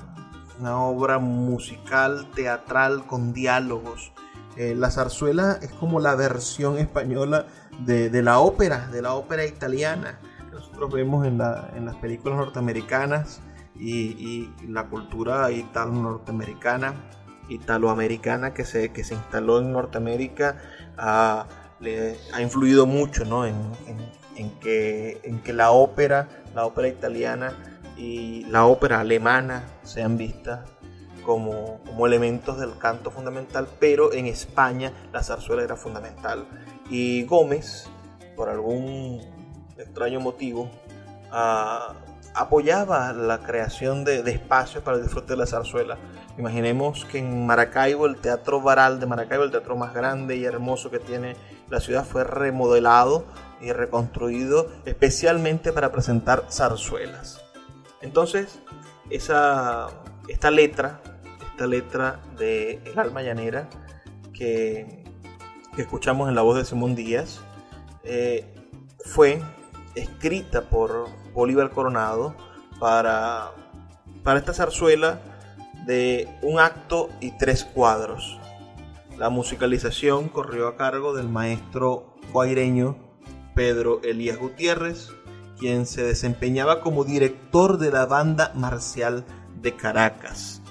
obra 0.80 1.19
musical, 1.19 2.30
teatral, 2.34 3.06
con 3.06 3.32
diálogos. 3.32 4.12
Eh, 4.58 4.76
la 4.76 4.89
zarzuela 4.89 5.60
es 5.62 5.72
como 5.72 6.00
la 6.00 6.15
versión 6.15 6.80
española 6.80 7.46
de, 7.86 8.22
la 8.24 8.39
ópera, 8.39 8.88
de 8.88 9.02
la 9.04 9.13
ópera 9.13 9.46
italiana, 9.46 10.19
que 10.50 10.56
nosotros 10.56 10.91
vemos 10.91 11.28
en, 11.28 11.38
las 11.38 11.96
películas 12.02 12.38
norteamericanas 12.39 13.39
y, 13.76 14.52
y 14.62 14.68
la 14.68 14.88
cultura 14.88 15.52
italo-norteamericana 15.52 16.94
italoamericana 17.50 18.54
que 18.54 18.66
se, 18.66 18.92
que 18.92 19.04
se 19.04 19.16
instaló 19.16 19.60
en 19.60 19.72
Norteamérica 19.72 20.58
ha, 20.98 21.48
ha 22.34 22.42
influido 22.42 22.86
mucho 22.86 23.26
¿no? 23.26 23.46
en, 23.46 23.56
que, 24.62 25.20
en 25.24 25.40
que 25.40 25.54
la 25.54 25.72
ópera, 25.72 26.28
la 26.56 26.66
ópera 26.66 26.88
italiana 26.88 27.54
y 27.98 28.46
la 28.46 28.66
ópera 28.66 29.02
alemana 29.02 29.64
sean 29.84 30.18
vistas 30.18 30.62
como, 31.26 31.80
como, 31.86 32.06
elementos 32.08 32.60
del 32.60 32.78
canto 32.78 33.12
fundamental, 33.12 33.68
pero 33.80 34.12
en 34.14 34.26
España 34.26 34.92
la 35.14 35.24
zarzuela 35.24 35.64
era 35.64 35.78
fundamental. 35.78 36.46
Y 36.90 37.24
Gómez, 37.24 37.90
por 38.36 38.50
algún 38.50 39.22
extraño 39.78 40.20
motivo, 40.20 40.70
apoyaba 42.34 43.13
la 43.13 43.39
creación 43.39 44.04
de, 44.04 44.19
espacios 44.32 44.84
para 44.84 44.98
el 44.98 45.04
disfrute 45.04 45.34
de 45.34 45.38
la 45.38 45.46
zarzuela. 45.46 45.98
Imaginemos 46.38 47.06
que 47.06 47.19
en 47.19 47.46
Maracaibo, 47.46 48.06
el 48.06 48.17
Teatro 48.17 48.62
Varal 48.62 49.00
de 49.00 49.06
Maracaibo, 49.06 49.43
el 49.43 49.52
teatro 49.52 49.76
más 49.76 49.93
grande 49.93 50.36
y 50.36 50.46
hermoso 50.46 50.89
que 50.89 51.00
tiene 51.00 51.36
la 51.69 51.80
ciudad, 51.80 52.06
fue 52.06 52.24
remodelado 52.24 53.26
y 53.62 53.72
reconstruido 53.72 54.69
especialmente 54.86 55.72
para 55.72 55.91
presentar 55.91 56.46
zarzuelas. 56.50 57.41
Entonces, 58.02 58.60
esa, 59.10 59.89
esta 60.28 60.52
letra, 60.52 61.02
esta 61.52 61.67
letra 61.67 62.19
de 62.38 62.82
El 62.86 62.98
alma 62.98 63.22
llanera 63.22 63.69
que, 64.34 65.04
escuchamos 65.78 66.30
en 66.30 66.36
la 66.36 66.41
voz 66.41 66.58
de 66.58 66.65
Simón 66.65 66.96
Díaz, 66.96 67.41
eh, 68.04 68.54
fue 69.06 69.41
escrita 69.95 70.69
por 70.69 71.08
Bolívar 71.34 71.71
Coronado 71.71 72.36
para, 72.79 73.51
para 74.23 74.39
esta 74.39 74.53
zarzuela 74.53 75.19
de 75.86 76.29
un 76.41 76.60
acto 76.60 77.10
y 77.19 77.32
tres 77.38 77.63
cuadros. 77.63 78.39
La 79.17 79.29
musicalización 79.29 80.29
corrió 80.29 80.67
a 80.67 80.75
cargo 80.75 81.13
del 81.13 81.29
maestro 81.29 82.15
guaireño 82.32 82.97
Pedro 83.53 84.01
Elías 84.03 84.38
Gutiérrez, 84.38 85.10
quien 85.60 85.86
se 85.86 86.03
desempeñaba 86.03 86.82
como 86.82 87.03
director 87.03 87.77
de 87.77 87.91
la 87.91 88.06
banda 88.06 88.51
marcial 88.56 89.23
de 89.62 89.75
Caracas. 89.75 90.62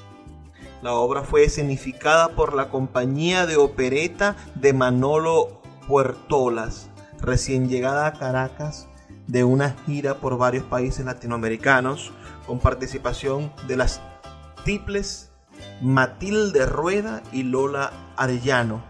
La 0.83 0.95
obra 0.95 1.23
fue 1.23 1.45
escenificada 1.45 2.31
por 2.31 2.55
la 2.55 2.69
compañía 2.69 3.47
de 3.47 3.57
opereta 3.57 4.37
de 4.57 4.73
Manolo 4.73 5.63
Puertolas, 5.87 6.91
recién 7.21 7.69
llegada 7.69 8.07
a 8.07 8.13
Caracas 8.15 8.89
de 9.33 9.45
una 9.45 9.71
gira 9.87 10.19
por 10.19 10.37
varios 10.37 10.65
países 10.65 11.07
latinoamericanos, 11.07 12.13
con 12.47 12.59
participación 12.59 13.51
de 13.67 13.79
las 13.79 14.03
tiples 14.63 15.33
Matilde 15.81 16.67
Rueda 16.67 17.23
y 17.33 17.43
Lola 17.43 18.13
Arellano, 18.19 18.85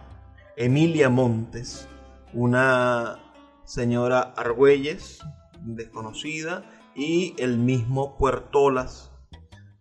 Emilia 0.57 1.09
Montes, 1.09 1.87
una 2.33 3.21
señora 3.65 4.35
Argüelles, 4.37 5.21
desconocida, 5.61 6.65
y 6.97 7.37
el 7.39 7.57
mismo 7.57 8.19
Puertolas, 8.19 9.13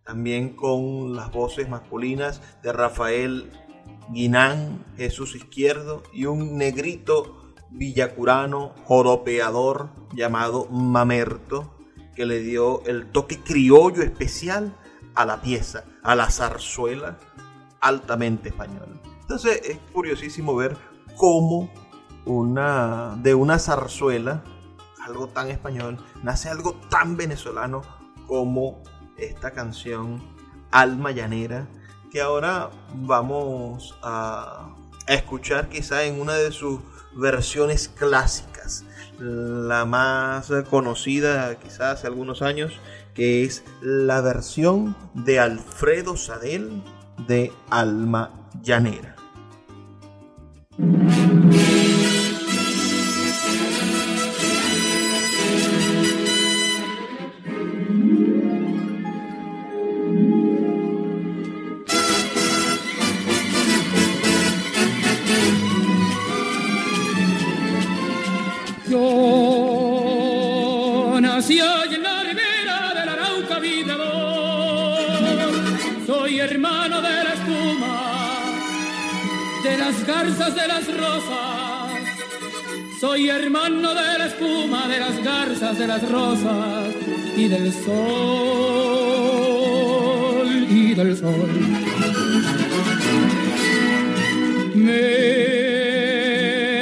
también 0.04 0.54
con 0.54 1.16
las 1.16 1.32
voces 1.32 1.68
masculinas 1.68 2.40
de 2.62 2.72
Rafael 2.72 3.50
Guinán, 4.10 4.84
Jesús 4.96 5.34
Izquierdo 5.34 6.04
y 6.12 6.26
un 6.26 6.56
negrito 6.56 7.41
villacurano 7.72 8.74
joropeador 8.84 9.90
llamado 10.12 10.66
Mamerto, 10.70 11.74
que 12.14 12.26
le 12.26 12.40
dio 12.40 12.84
el 12.84 13.10
toque 13.10 13.40
criollo 13.40 14.02
especial 14.02 14.76
a 15.14 15.24
la 15.24 15.40
pieza, 15.40 15.84
a 16.02 16.14
la 16.14 16.30
zarzuela 16.30 17.18
altamente 17.80 18.50
española. 18.50 19.00
Entonces 19.20 19.60
es 19.64 19.78
curiosísimo 19.92 20.54
ver 20.54 20.76
cómo 21.16 21.70
una, 22.24 23.16
de 23.22 23.34
una 23.34 23.58
zarzuela, 23.58 24.44
algo 25.04 25.28
tan 25.28 25.50
español, 25.50 25.98
nace 26.22 26.48
algo 26.48 26.74
tan 26.88 27.16
venezolano 27.16 27.82
como 28.26 28.82
esta 29.16 29.50
canción 29.50 30.22
Alma 30.70 31.10
Llanera, 31.10 31.68
que 32.10 32.20
ahora 32.20 32.70
vamos 32.94 33.98
a, 34.02 34.74
escuchar 35.08 35.68
quizá 35.68 36.04
en 36.04 36.20
una 36.20 36.34
de 36.34 36.52
sus 36.52 36.78
versiones 37.14 37.88
clásicas. 37.88 38.84
La 39.18 39.84
más 39.84 40.50
conocida 40.68 41.54
quizás 41.56 41.98
hace 41.98 42.06
algunos 42.06 42.42
años, 42.42 42.72
que 43.14 43.44
es 43.44 43.62
la 43.80 44.20
versión 44.20 44.96
de 45.14 45.38
Alfredo 45.38 46.16
Sadel 46.16 46.82
de 47.26 47.52
Alma 47.70 48.48
Llanera. 48.62 49.16
De 80.50 80.66
las 80.66 80.84
rosas. 80.88 81.92
Soy 83.00 83.28
hermano 83.28 83.94
de 83.94 84.18
la 84.18 84.26
espuma, 84.26 84.88
de 84.88 84.98
las 84.98 85.22
garzas, 85.22 85.78
de 85.78 85.86
las 85.86 86.10
rosas 86.10 86.88
y 87.36 87.46
del 87.46 87.72
sol 87.72 87.92
y 90.68 90.94
del 90.94 91.16
sol. 91.16 91.48
Me 94.74 95.02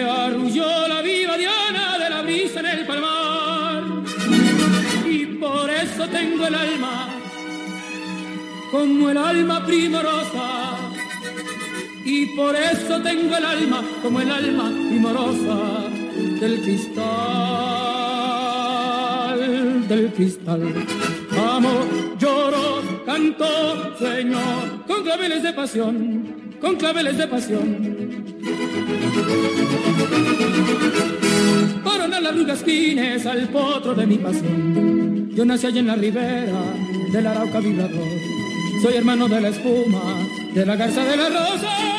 arrulló 0.05 0.89
la 0.89 1.03
viva 1.03 1.37
diana 1.37 1.99
de 1.99 2.09
la 2.09 2.23
brisa 2.23 2.61
en 2.61 2.67
el 2.67 2.87
palmar 2.87 3.83
y 5.07 5.27
por 5.27 5.69
eso 5.69 6.09
tengo 6.09 6.47
el 6.47 6.55
alma 6.55 7.11
como 8.71 9.11
el 9.11 9.19
alma 9.19 9.67
primorosa 9.67 10.50
por 12.37 12.55
eso 12.55 13.01
tengo 13.03 13.37
el 13.37 13.45
alma 13.45 13.83
como 14.03 14.21
el 14.21 14.31
alma 14.31 14.71
primorosa 14.89 15.89
del 16.41 16.61
cristal, 16.61 17.09
del 19.89 20.13
cristal. 20.13 20.63
Amo, 21.39 21.85
lloro, 22.19 22.83
canto, 23.05 23.97
sueño, 23.99 24.39
con 24.87 25.03
claveles 25.03 25.43
de 25.43 25.53
pasión, 25.53 26.57
con 26.61 26.77
claveles 26.77 27.19
de 27.19 27.27
pasión. 27.27 28.11
Corona 31.83 32.21
las 32.21 32.37
rugas 32.37 32.63
fines 32.63 33.27
al 33.27 33.49
potro 33.49 33.95
de 33.95 34.07
mi 34.07 34.19
pasión. 34.19 35.31
Yo 35.35 35.45
nací 35.45 35.67
allí 35.67 35.79
en 35.79 35.87
la 35.87 35.97
ribera 35.97 36.63
del 37.13 37.27
Arauca 37.27 37.61
vibrador. 37.61 38.09
Soy 38.83 38.95
hermano 38.95 39.29
de 39.29 39.41
la 39.41 39.49
espuma, 39.49 40.03
de 40.55 40.67
la 40.67 40.77
garza 40.77 41.05
de 41.05 41.17
la 41.17 41.29
rosa 41.29 41.90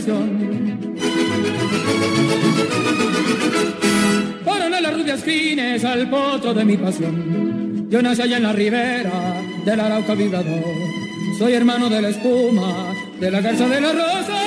pasión. 0.00 0.90
Fueron 4.44 4.74
a 4.74 4.80
las 4.80 4.94
rubias 4.94 5.22
fines 5.22 5.84
al 5.84 6.08
potro 6.08 6.54
de 6.54 6.64
mi 6.64 6.76
pasión. 6.76 7.88
Yo 7.90 8.00
nací 8.02 8.22
allá 8.22 8.36
en 8.38 8.42
la 8.44 8.52
ribera 8.52 9.42
del 9.64 9.80
Arauca 9.80 10.14
vibrador. 10.14 10.64
Soy 11.38 11.54
hermano 11.54 11.88
de 11.88 12.02
la 12.02 12.08
espuma, 12.08 12.94
de 13.18 13.30
la 13.30 13.40
garza 13.40 13.68
de 13.68 13.80
la 13.80 13.92
rosa. 13.92 14.39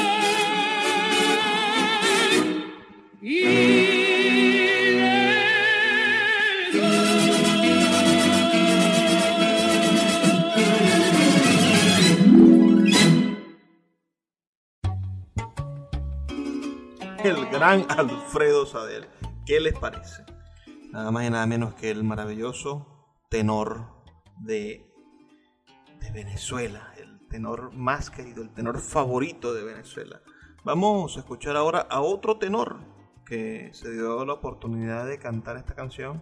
Alfredo 17.64 18.66
Sadel. 18.66 19.08
¿Qué 19.46 19.62
les 19.62 19.80
parece? 19.80 20.26
Nada 20.92 21.12
más 21.12 21.26
y 21.26 21.30
nada 21.30 21.48
menos 21.48 21.74
que 21.76 21.92
el 21.92 22.04
maravilloso 22.04 23.08
tenor 23.30 23.88
de 24.38 24.92
Venezuela, 26.14 26.94
el 26.98 27.26
tenor 27.30 27.72
más 27.72 28.10
querido, 28.10 28.44
el 28.44 28.54
tenor 28.54 28.82
favorito 28.82 29.54
de 29.54 29.64
Venezuela. 29.64 30.22
Vamos 30.66 31.16
a 31.16 31.22
escuchar 31.22 31.56
ahora 31.56 31.80
a 31.90 32.02
otro 32.02 32.38
tenor 32.38 32.80
que 33.26 33.70
se 33.72 33.94
dio 33.94 34.26
la 34.26 34.34
oportunidad 34.34 35.08
de 35.08 35.18
cantar 35.18 35.56
esta 35.56 35.74
canción 35.74 36.22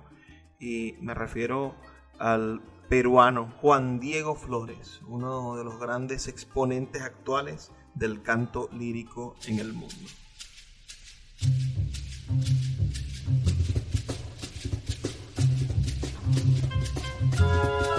y 0.59 0.93
me 1.01 1.15
refiero 1.15 1.75
al 2.19 2.61
peruano 2.87 3.51
Juan 3.61 3.99
Diego 3.99 4.35
Flores, 4.35 5.01
uno 5.07 5.55
de 5.55 5.63
los 5.63 5.79
grandes 5.79 6.27
exponentes 6.27 7.01
actuales 7.01 7.71
del 7.95 8.21
canto 8.21 8.69
lírico 8.71 9.35
en 9.47 9.57
el 9.57 9.73
mundo. 9.73 10.05
thank 11.41 11.65
you 17.85 17.90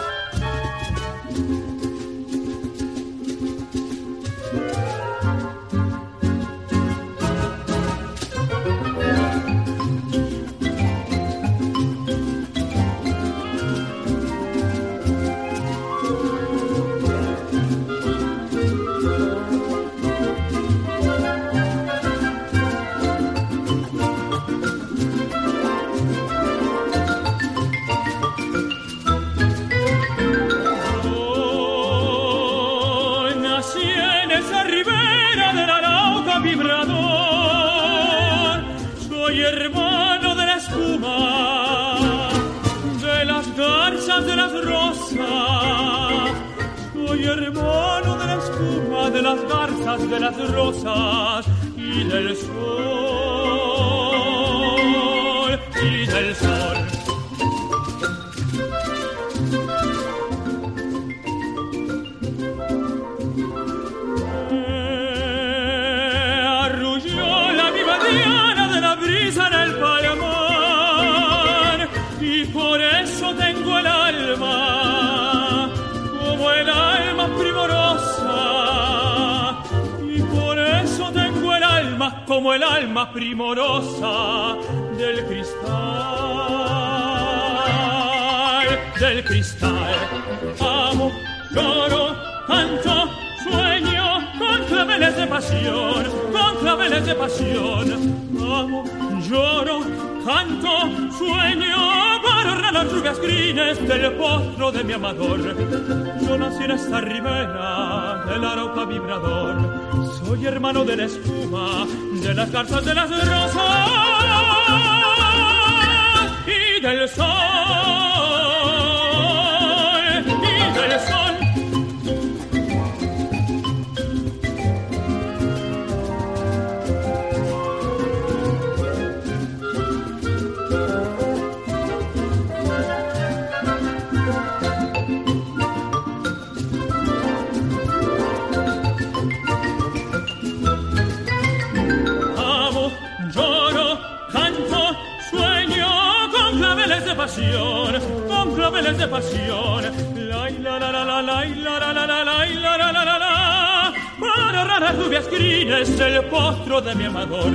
mi 156.94 157.05
amador. 157.05 157.55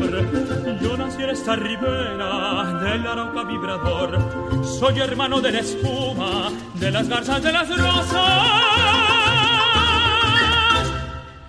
Yo 0.81 0.97
nací 0.97 1.23
en 1.23 1.29
esta 1.29 1.55
ribera 1.55 2.73
de 2.81 2.97
la 2.99 3.15
roca 3.15 3.43
vibrador. 3.43 4.65
Soy 4.65 4.99
hermano 4.99 5.41
de 5.41 5.51
la 5.51 5.59
espuma, 5.59 6.51
de 6.75 6.91
las 6.91 7.07
garzas 7.07 7.43
de 7.43 7.51
las 7.51 7.69
rosas. 7.69 8.41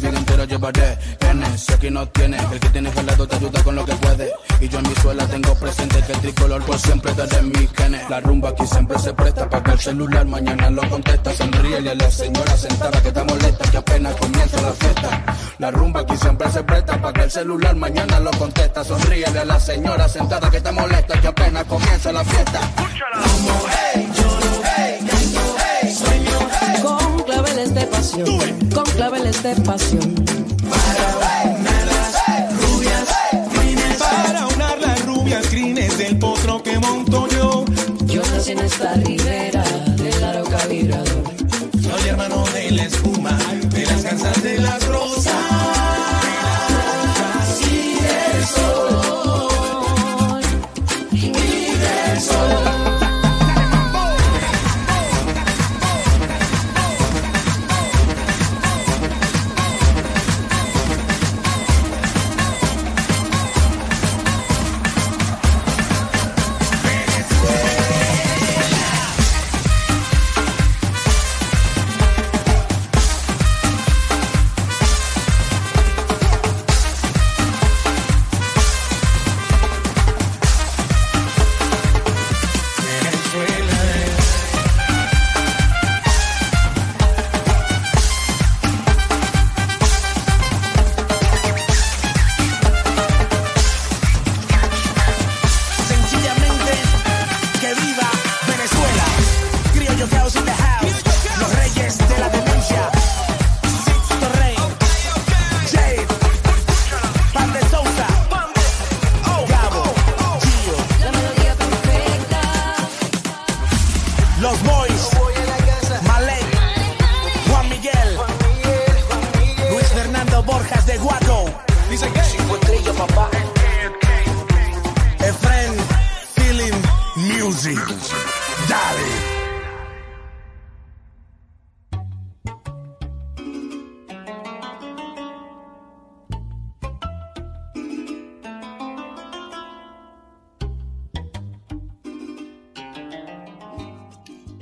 Mi 0.00 0.08
vida 0.08 0.18
entera 0.18 0.44
llevaré. 0.44 0.98
Si 1.56 1.72
aquí 1.72 1.90
no 1.90 2.06
tiene, 2.08 2.38
el 2.38 2.60
que 2.60 2.68
tienes 2.70 2.96
al 2.96 3.06
lado 3.06 3.26
te 3.26 3.36
ayuda 3.36 3.62
con 3.62 3.74
lo 3.74 3.84
que 3.84 3.94
puede. 3.96 4.32
Y 4.60 4.68
yo 4.68 4.78
en 4.78 4.88
mi 4.88 4.94
suela 4.94 5.26
tengo 5.26 5.54
presente 5.56 6.02
que 6.02 6.12
el 6.12 6.20
tricolor 6.20 6.62
por 6.64 6.78
siempre 6.78 7.12
daré 7.14 7.42
mi 7.42 7.68
genes. 7.76 8.08
La 8.08 8.20
rumba 8.20 8.50
aquí 8.50 8.66
siempre 8.66 8.98
se 8.98 9.12
presta 9.12 9.48
para 9.48 9.62
que 9.62 9.70
el 9.72 9.78
celular 9.78 10.26
mañana 10.26 10.70
lo 10.70 10.88
contesta. 10.88 11.34
Sonríe 11.34 11.76
a 11.76 11.94
la 11.94 12.10
señora 12.10 12.56
sentada 12.56 13.02
que 13.02 13.08
está 13.08 13.24
molesta 13.24 13.70
que 13.70 13.76
apenas 13.76 14.14
comienza 14.16 14.62
la 14.62 14.72
fiesta. 14.72 15.24
La 15.58 15.70
rumba 15.70 16.00
aquí 16.00 16.16
siempre 16.16 16.50
se 16.50 16.62
presta 16.62 17.00
para 17.00 17.12
que 17.12 17.22
el 17.22 17.30
celular 17.30 17.76
mañana 17.76 18.20
lo 18.20 18.30
contesta. 18.30 18.84
Sonríe 18.84 19.26
a 19.26 19.44
la 19.44 19.60
señora 19.60 20.08
sentada 20.08 20.50
que 20.50 20.56
está 20.58 20.72
molesta 20.72 21.20
que 21.20 21.28
apenas 21.28 21.64
comienza 21.64 22.12
la 22.12 22.24
fiesta. 22.24 22.60
Como 22.76 23.66
hey, 23.94 24.10
pasión, 28.24 28.68
con 28.74 28.84
claveles 28.84 29.42
de 29.42 29.54
pasión. 29.56 30.14
Para 30.68 31.54
unar 31.56 31.86
las 31.86 32.60
rubias 32.60 33.08
crines, 33.52 33.96
para 33.98 34.46
unar 34.46 34.78
las 34.80 35.06
rubias 35.06 35.46
crines 35.48 35.98
del 35.98 36.18
potro 36.18 36.62
que 36.62 36.78
monto 36.78 37.28
yo. 37.28 37.64
Yo 38.06 38.22
nací 38.32 38.52
en 38.52 38.58
esta 38.60 38.94
ribera 38.94 39.64
del 39.96 40.24
Arauca 40.24 40.66
vibrador. 40.66 41.22
Soy 41.82 42.08
hermano 42.08 42.44
de 42.52 42.70
la 42.72 42.84
espuma, 42.84 43.38
de 43.70 43.86
las 43.86 44.02
garzas 44.02 44.42
de 44.42 44.58
las 44.58 44.86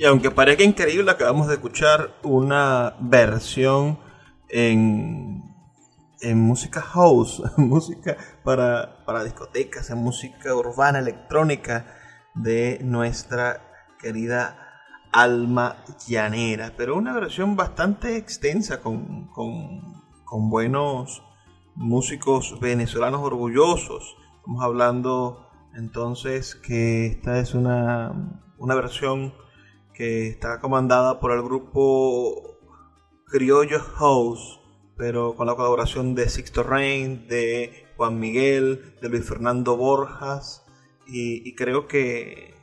aunque 0.09 0.31
parezca 0.31 0.63
increíble, 0.63 1.11
acabamos 1.11 1.47
de 1.47 1.53
escuchar 1.53 2.15
una 2.23 2.95
versión 2.99 3.99
en, 4.49 5.43
en 6.21 6.39
música 6.39 6.81
house, 6.81 7.41
música 7.57 8.17
para, 8.43 9.05
para 9.05 9.23
discotecas, 9.23 9.89
en 9.89 9.99
música 9.99 10.53
urbana, 10.55 10.99
electrónica 10.99 11.95
de 12.33 12.79
nuestra 12.83 13.61
querida 13.99 14.57
Alma 15.11 15.83
Llanera, 16.07 16.73
pero 16.75 16.95
una 16.95 17.13
versión 17.13 17.55
bastante 17.55 18.17
extensa 18.17 18.81
con, 18.81 19.27
con, 19.27 20.49
buenos 20.49 21.23
músicos 21.75 22.59
venezolanos 22.59 23.21
orgullosos. 23.21 24.15
Estamos 24.37 24.63
hablando 24.63 25.49
entonces 25.75 26.55
que 26.55 27.07
esta 27.07 27.39
es 27.39 27.53
una, 27.53 28.43
una 28.57 28.75
versión 28.75 29.33
que 29.99 30.29
está 30.29 30.61
comandada 30.61 31.19
por 31.19 31.33
el 31.33 31.43
grupo 31.43 32.57
Criollo 33.25 33.81
House, 33.81 34.61
pero 34.95 35.35
con 35.35 35.45
la 35.45 35.55
colaboración 35.55 36.15
de 36.15 36.29
Sixto 36.29 36.63
Rain, 36.63 37.27
de 37.27 37.85
Juan 37.97 38.17
Miguel, 38.17 38.95
de 39.01 39.09
Luis 39.09 39.27
Fernando 39.27 39.75
Borjas, 39.75 40.63
y, 41.05 41.53
creo 41.55 41.89
que, 41.89 42.55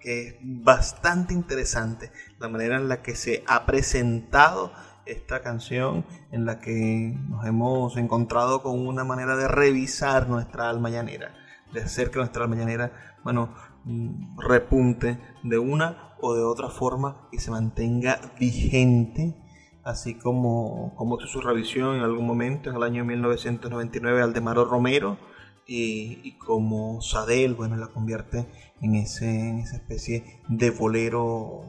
es 0.00 0.34
bastante 0.42 1.32
interesante 1.32 2.10
la 2.40 2.48
manera 2.48 2.74
en 2.74 2.88
la 2.88 3.02
que 3.02 3.14
se 3.14 3.44
ha 3.46 3.66
presentado 3.66 4.72
esta 5.06 5.42
canción, 5.42 6.04
en 6.32 6.44
la 6.44 6.58
que 6.58 7.14
nos 7.28 7.46
hemos 7.46 7.96
encontrado 7.98 8.64
con 8.64 8.84
una 8.84 9.04
manera 9.04 9.36
de 9.36 9.46
revisar 9.46 10.28
nuestra 10.28 10.68
alma 10.68 10.90
llanera, 10.90 11.36
de 11.72 11.82
hacer 11.82 12.10
que 12.10 12.18
nuestra 12.18 12.42
alma 12.42 12.56
llanera, 12.56 13.14
bueno, 13.22 13.54
mm, 13.84 14.40
repunte 14.40 15.20
de 15.44 15.58
una 15.60 16.09
o 16.20 16.34
de 16.34 16.42
otra 16.42 16.68
forma 16.68 17.28
y 17.32 17.38
se 17.38 17.50
mantenga 17.50 18.20
vigente, 18.38 19.34
así 19.84 20.14
como, 20.14 20.94
como 20.96 21.18
su 21.20 21.40
revisión 21.40 21.96
en 21.96 22.02
algún 22.02 22.26
momento, 22.26 22.70
en 22.70 22.76
el 22.76 22.82
año 22.82 23.04
1999, 23.04 24.22
Aldemaro 24.22 24.64
Romero, 24.64 25.18
y, 25.66 26.20
y 26.24 26.32
como 26.32 27.00
Sadel, 27.00 27.54
bueno, 27.54 27.76
la 27.76 27.86
convierte 27.88 28.46
en, 28.80 28.96
ese, 28.96 29.28
en 29.28 29.58
esa 29.60 29.76
especie 29.76 30.40
de 30.48 30.70
bolero 30.70 31.62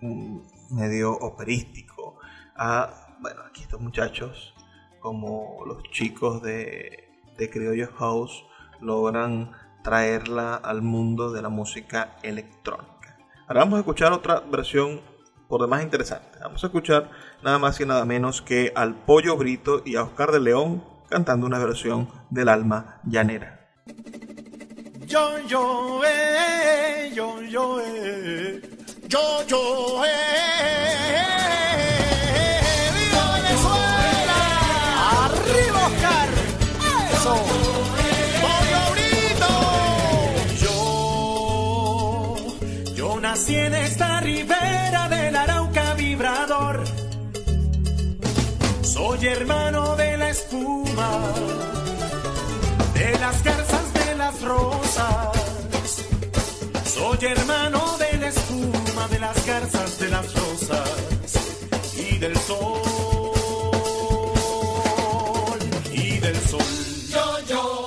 mm, 0.00 0.38
medio 0.70 1.12
operístico. 1.12 2.18
A, 2.56 3.16
bueno, 3.20 3.40
aquí 3.48 3.62
estos 3.62 3.80
muchachos, 3.80 4.54
como 5.00 5.64
los 5.66 5.82
chicos 5.84 6.42
de, 6.42 7.08
de 7.38 7.50
Criollo 7.50 7.88
House, 7.96 8.44
logran 8.80 9.52
traerla 9.82 10.54
al 10.56 10.82
mundo 10.82 11.32
de 11.32 11.40
la 11.40 11.48
música 11.48 12.16
electrónica. 12.22 12.97
Ahora 13.48 13.60
vamos 13.60 13.78
a 13.78 13.80
escuchar 13.80 14.12
otra 14.12 14.40
versión 14.40 15.00
por 15.48 15.62
demás 15.62 15.82
interesante. 15.82 16.38
Vamos 16.38 16.62
a 16.62 16.66
escuchar 16.66 17.10
nada 17.42 17.58
más 17.58 17.80
y 17.80 17.86
nada 17.86 18.04
menos 18.04 18.42
que 18.42 18.72
al 18.74 18.94
Pollo 18.94 19.38
Brito 19.38 19.80
y 19.86 19.96
a 19.96 20.02
Oscar 20.02 20.32
de 20.32 20.40
León 20.40 20.84
cantando 21.08 21.46
una 21.46 21.58
versión 21.58 22.10
del 22.28 22.50
alma 22.50 23.00
llanera. 23.04 23.70
Yo, 25.06 25.38
yo, 25.46 26.02
eh, 26.04 27.10
yo, 27.14 27.40
yo, 27.40 27.80
eh, 27.80 28.60
yo, 29.08 29.46
yo, 29.46 30.04
eh, 30.04 31.37
Nací 43.38 43.54
en 43.54 43.72
esta 43.72 44.18
ribera 44.18 45.08
del 45.08 45.36
Arauca 45.36 45.94
vibrador. 45.94 46.82
Soy 48.82 49.26
hermano 49.28 49.94
de 49.94 50.16
la 50.16 50.30
espuma, 50.30 51.10
de 52.94 53.18
las 53.20 53.44
garzas 53.44 53.94
de 53.94 54.14
las 54.16 54.42
rosas. 54.42 55.28
Soy 56.84 57.18
hermano 57.26 57.96
de 57.98 58.18
la 58.18 58.26
espuma, 58.26 59.06
de 59.06 59.20
las 59.20 59.46
garzas 59.46 60.00
de 60.00 60.08
las 60.08 60.34
rosas 60.34 60.90
y 61.96 62.18
del 62.18 62.36
sol. 62.38 62.82
Y 65.92 66.18
del 66.18 66.36
sol. 66.40 66.60
Yo, 67.08 67.38
yo, 67.48 67.77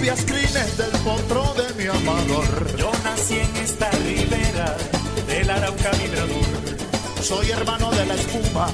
crines 0.00 0.78
del 0.78 0.90
potro 1.02 1.54
de 1.54 1.74
mi 1.74 1.86
amador 1.86 2.76
Yo 2.76 2.90
nací 3.04 3.38
en 3.38 3.56
esta 3.56 3.90
ribera 3.90 4.76
del 5.26 5.50
Arauca 5.50 5.90
vibrador. 5.90 7.22
Soy 7.22 7.50
hermano 7.50 7.90
de 7.90 8.06
la 8.06 8.14
espuma, 8.14 8.68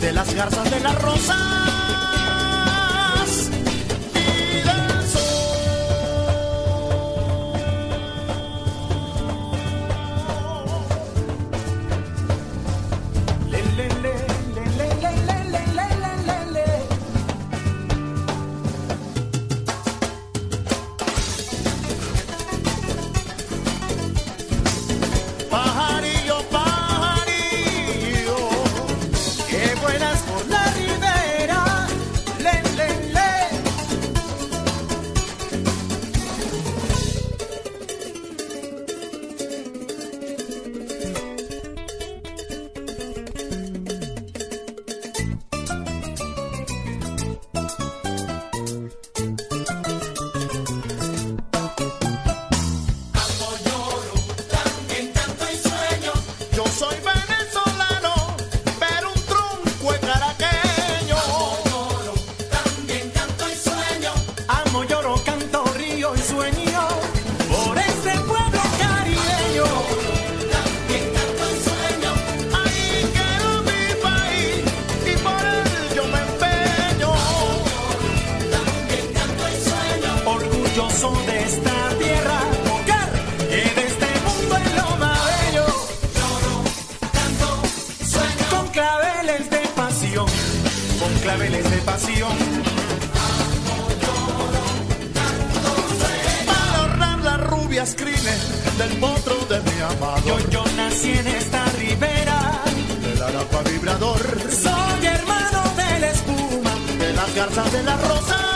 de 0.00 0.12
las 0.12 0.34
garzas 0.34 0.70
de 0.70 0.80
las 0.80 1.02
rosas 1.02 1.71
habla 107.58 107.70
de 107.70 107.82
la 107.82 107.96
rosa. 107.96 108.51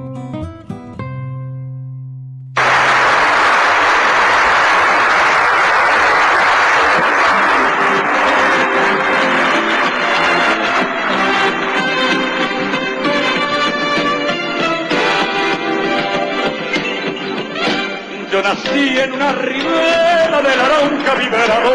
En 18.73 19.11
una 19.11 19.33
ribera 19.33 20.41
del 20.41 20.59
Arauca 20.59 21.15
vibrador. 21.15 21.73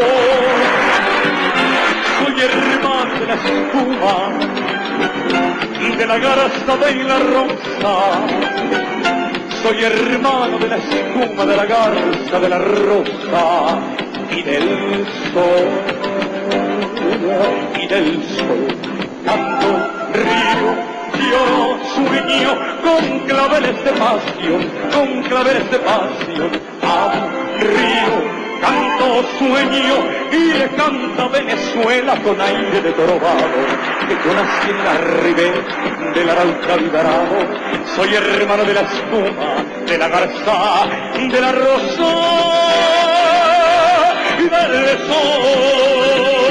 Soy 2.19 2.41
hermano 2.41 3.21
de 3.21 3.27
la 3.27 3.35
espuma, 3.35 4.17
de 5.99 6.07
la 6.07 6.19
garza 6.19 6.77
de 6.79 7.05
la 7.05 7.19
rosa. 7.19 7.95
Soy 9.63 9.85
hermano 9.85 10.59
de 10.59 10.69
la 10.69 10.77
espuma, 10.77 11.45
de 11.45 11.57
la 11.57 11.67
garza 11.67 12.41
de 12.41 12.49
la 12.49 12.59
rosa 12.61 13.79
y 14.31 14.43
del 14.43 15.07
sol. 15.35 15.69
Y 17.79 17.87
del 17.89 18.23
sol. 18.39 18.69
Canto, 19.27 19.69
río, 20.15 20.97
yo 21.31 21.79
sueño 21.95 22.77
con 22.83 23.21
claveles 23.27 23.85
de 23.85 23.93
pasión, 23.93 24.71
con 24.93 25.23
claveles 25.25 25.71
de 25.71 25.79
pasión, 25.79 26.51
río, 27.59 28.15
canto, 28.61 29.07
sueño 29.39 29.97
y 30.33 30.55
le 30.59 30.69
canta 30.71 31.29
Venezuela 31.29 32.17
con 32.23 32.41
aire 32.41 32.81
de 32.81 32.93
trovado, 32.93 33.59
que 34.09 34.15
yo 34.25 34.35
nací 34.35 34.71
en 34.71 34.85
la 34.85 34.95
ribera 35.23 36.13
del 36.15 36.31
Arauca 36.31 36.77
liberado, 36.77 37.37
soy 37.95 38.15
hermano 38.15 38.65
de 38.65 38.75
la 38.75 38.81
espuma, 38.83 39.57
de 39.87 39.99
la 39.99 40.09
garza, 40.09 40.87
de 41.15 41.41
la 41.41 41.53
rosa 41.53 42.13
y 44.39 44.43
del 44.49 44.99
sol. 45.07 46.46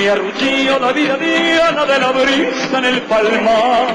Me 0.00 0.08
arrulló 0.08 0.78
la 0.78 0.92
vida 0.92 1.16
diana 1.16 1.84
de 1.84 1.98
la 1.98 2.10
brisa 2.12 2.78
en 2.78 2.84
el 2.86 3.02
palmar, 3.02 3.86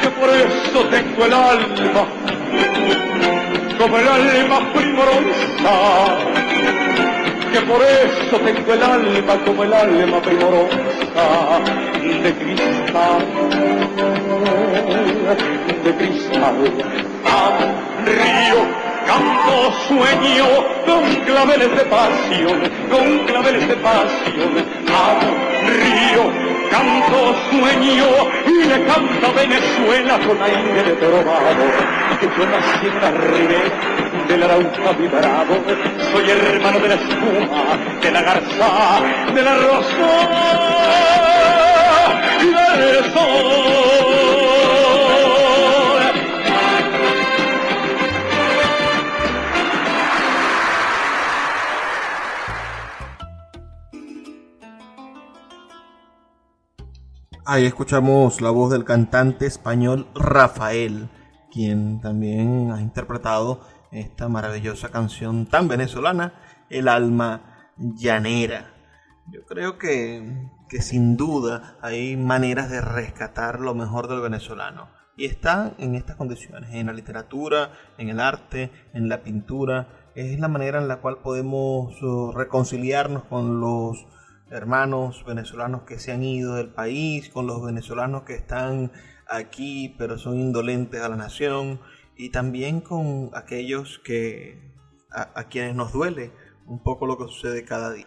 que 0.00 0.08
por 0.10 0.30
eso 0.30 0.86
tengo 0.90 1.24
el 1.24 1.32
alma, 1.32 2.06
como 3.78 3.98
el 3.98 4.08
alma 4.08 4.72
primorosa, 4.72 5.74
que 7.52 7.60
por 7.62 7.82
eso 7.82 8.36
tengo 8.44 8.72
el 8.72 8.82
alma 8.82 9.34
como 9.44 9.64
el 9.64 9.74
alma 9.74 10.20
primorosa. 10.20 11.60
De 12.22 12.32
cristal, 12.34 13.26
de 15.84 15.94
cristal, 15.96 16.56
a 17.26 17.58
río 18.04 18.91
canto 19.06 19.72
sueño 19.88 20.46
con 20.86 21.02
claveles 21.24 21.76
de 21.76 21.84
pasión, 21.84 22.60
con 22.90 23.18
claveles 23.26 23.68
de 23.68 23.76
pasión, 23.76 24.52
amo, 24.88 25.30
río, 25.66 26.24
canto 26.70 27.34
sueño 27.50 28.06
y 28.46 28.64
le 28.64 28.84
canta 28.84 29.32
Venezuela 29.34 30.18
con 30.26 30.42
aire 30.42 30.82
de 30.82 30.92
trovado, 30.92 31.64
que 32.20 32.26
yo 32.26 32.46
nací 32.46 32.86
en 32.86 33.00
la 33.00 33.10
ribera 33.10 34.02
del 34.28 34.42
Arauca 34.42 34.92
vibrado, 34.98 35.54
soy 36.12 36.30
hermano 36.30 36.78
de 36.78 36.88
la 36.88 36.94
espuma, 36.94 37.64
de 38.00 38.10
la 38.10 38.22
garza, 38.22 39.00
de 39.34 39.42
la 39.42 39.54
rosa 39.56 40.30
y 42.40 42.78
del 42.80 43.12
sol. 43.12 44.11
Ahí 57.52 57.66
escuchamos 57.66 58.40
la 58.40 58.48
voz 58.48 58.72
del 58.72 58.86
cantante 58.86 59.44
español 59.44 60.06
Rafael, 60.14 61.10
quien 61.52 62.00
también 62.00 62.72
ha 62.72 62.80
interpretado 62.80 63.60
esta 63.90 64.30
maravillosa 64.30 64.90
canción 64.90 65.44
tan 65.44 65.68
venezolana, 65.68 66.32
El 66.70 66.88
alma 66.88 67.74
llanera. 67.76 68.72
Yo 69.30 69.44
creo 69.44 69.76
que, 69.76 70.48
que 70.70 70.80
sin 70.80 71.18
duda 71.18 71.76
hay 71.82 72.16
maneras 72.16 72.70
de 72.70 72.80
rescatar 72.80 73.60
lo 73.60 73.74
mejor 73.74 74.08
del 74.08 74.22
venezolano. 74.22 74.88
Y 75.14 75.26
está 75.26 75.74
en 75.76 75.94
estas 75.94 76.16
condiciones, 76.16 76.70
en 76.72 76.86
la 76.86 76.94
literatura, 76.94 77.72
en 77.98 78.08
el 78.08 78.20
arte, 78.20 78.70
en 78.94 79.10
la 79.10 79.22
pintura. 79.22 80.10
Es 80.14 80.40
la 80.40 80.48
manera 80.48 80.80
en 80.80 80.88
la 80.88 81.02
cual 81.02 81.18
podemos 81.18 82.02
uh, 82.02 82.32
reconciliarnos 82.32 83.24
con 83.24 83.60
los 83.60 84.06
hermanos 84.52 85.24
venezolanos 85.26 85.82
que 85.82 85.98
se 85.98 86.12
han 86.12 86.22
ido 86.22 86.54
del 86.54 86.68
país, 86.68 87.28
con 87.30 87.46
los 87.46 87.64
venezolanos 87.64 88.22
que 88.22 88.34
están 88.34 88.92
aquí 89.28 89.94
pero 89.98 90.18
son 90.18 90.38
indolentes 90.38 91.00
a 91.00 91.08
la 91.08 91.16
nación 91.16 91.80
y 92.16 92.30
también 92.30 92.80
con 92.80 93.30
aquellos 93.34 94.00
que 94.04 94.72
a, 95.10 95.40
a 95.40 95.48
quienes 95.48 95.74
nos 95.74 95.92
duele 95.92 96.32
un 96.66 96.82
poco 96.82 97.06
lo 97.06 97.18
que 97.18 97.24
sucede 97.24 97.64
cada 97.64 97.92
día. 97.92 98.06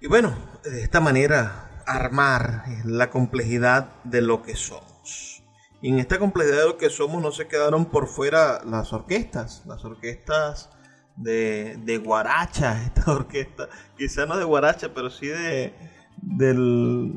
Y 0.00 0.08
bueno, 0.08 0.34
de 0.64 0.82
esta 0.82 1.00
manera 1.00 1.82
armar 1.86 2.64
la 2.84 3.10
complejidad 3.10 4.02
de 4.04 4.20
lo 4.20 4.42
que 4.42 4.56
somos. 4.56 5.42
Y 5.80 5.90
en 5.90 5.98
esta 5.98 6.18
complejidad 6.18 6.58
de 6.58 6.68
lo 6.68 6.78
que 6.78 6.90
somos 6.90 7.22
no 7.22 7.32
se 7.32 7.46
quedaron 7.46 7.86
por 7.86 8.08
fuera 8.08 8.62
las 8.64 8.92
orquestas, 8.92 9.62
las 9.66 9.84
orquestas 9.84 10.70
de, 11.16 11.78
de 11.84 11.98
guaracha, 11.98 12.82
esta 12.86 13.12
orquesta, 13.12 13.68
quizá 13.96 14.26
no 14.26 14.36
de 14.36 14.44
guaracha, 14.44 14.92
pero 14.94 15.10
sí 15.10 15.26
de, 15.26 15.74
del, 16.22 17.14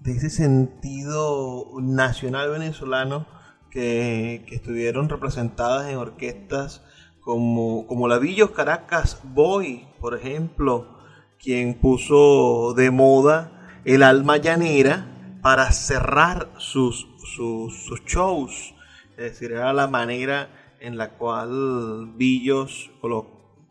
de 0.00 0.12
ese 0.12 0.30
sentido 0.30 1.66
nacional 1.80 2.50
venezolano 2.50 3.26
que, 3.70 4.44
que 4.46 4.56
estuvieron 4.56 5.08
representadas 5.08 5.88
en 5.88 5.96
orquestas 5.96 6.82
como, 7.20 7.86
como 7.86 8.08
la 8.08 8.20
Caracas 8.54 9.20
Boy, 9.22 9.86
por 10.00 10.16
ejemplo, 10.16 10.98
quien 11.38 11.74
puso 11.74 12.74
de 12.74 12.90
moda 12.90 13.80
el 13.84 14.02
alma 14.02 14.36
llanera 14.36 15.38
para 15.42 15.70
cerrar 15.72 16.50
sus, 16.58 17.06
sus, 17.34 17.84
sus 17.84 18.04
shows. 18.04 18.74
Es 19.12 19.32
decir, 19.32 19.52
era 19.52 19.72
la 19.72 19.86
manera 19.86 20.48
en 20.80 20.96
la 20.98 21.10
cual 21.10 22.12
Villos 22.16 22.90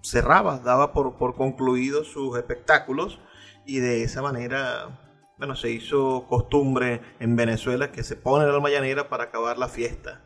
cerraba, 0.02 0.60
daba 0.60 0.94
por, 0.94 1.18
por 1.18 1.36
concluidos 1.36 2.08
sus 2.08 2.38
espectáculos 2.38 3.20
y 3.66 3.80
de 3.80 4.04
esa 4.04 4.22
manera, 4.22 5.26
bueno, 5.38 5.56
se 5.56 5.72
hizo 5.72 6.26
costumbre 6.28 7.02
en 7.20 7.36
Venezuela 7.36 7.92
que 7.92 8.04
se 8.04 8.16
pone 8.16 8.46
la 8.46 8.54
alma 8.54 8.70
llanera 8.70 9.10
para 9.10 9.26
acabar 9.26 9.58
la 9.58 9.68
fiesta. 9.68 10.24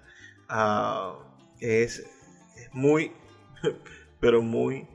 Ah, 0.47 1.15
es, 1.59 1.99
es 2.55 2.69
muy, 2.73 3.11
pero 4.19 4.41
muy, 4.41 4.87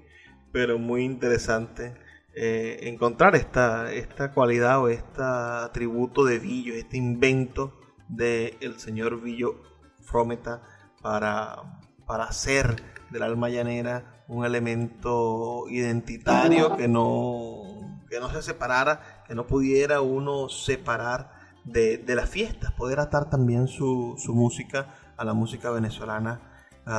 pero 0.52 0.78
muy 0.78 1.04
interesante 1.04 1.94
eh, 2.40 2.88
encontrar 2.88 3.34
esta, 3.34 3.92
esta 3.92 4.32
cualidad 4.32 4.80
o 4.80 4.88
este 4.88 5.22
atributo 5.22 6.24
de 6.24 6.38
Villo, 6.38 6.74
este 6.74 6.96
invento 6.96 7.74
del 8.08 8.78
señor 8.78 9.20
Villo 9.20 9.60
Frometa 10.02 10.62
para, 11.02 11.77
para 12.08 12.24
hacer 12.24 12.82
del 13.10 13.22
alma 13.22 13.50
llanera 13.50 14.24
un 14.28 14.44
elemento 14.44 15.66
identitario 15.68 16.74
que 16.74 16.88
no, 16.88 18.00
que 18.08 18.18
no 18.18 18.30
se 18.30 18.42
separara, 18.42 19.22
que 19.26 19.34
no 19.34 19.46
pudiera 19.46 20.00
uno 20.00 20.48
separar 20.48 21.30
de, 21.64 21.98
de 21.98 22.14
las 22.14 22.30
fiestas, 22.30 22.72
poder 22.72 22.98
atar 22.98 23.28
también 23.28 23.68
su, 23.68 24.14
su 24.16 24.34
música 24.34 24.94
a 25.18 25.24
la 25.24 25.34
música 25.34 25.70
venezolana, 25.70 26.40
uh, 26.86 26.90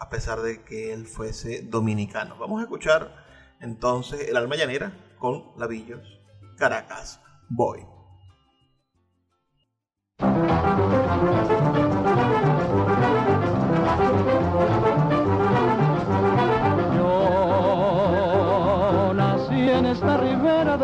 a 0.00 0.08
pesar 0.10 0.40
de 0.40 0.62
que 0.64 0.94
él 0.94 1.06
fuese 1.06 1.62
dominicano. 1.62 2.36
Vamos 2.38 2.60
a 2.60 2.64
escuchar 2.64 3.12
entonces 3.60 4.28
el 4.28 4.36
alma 4.38 4.56
llanera 4.56 4.92
con 5.18 5.52
Lavillos, 5.58 6.20
Caracas, 6.56 7.20
Boy. 7.50 7.97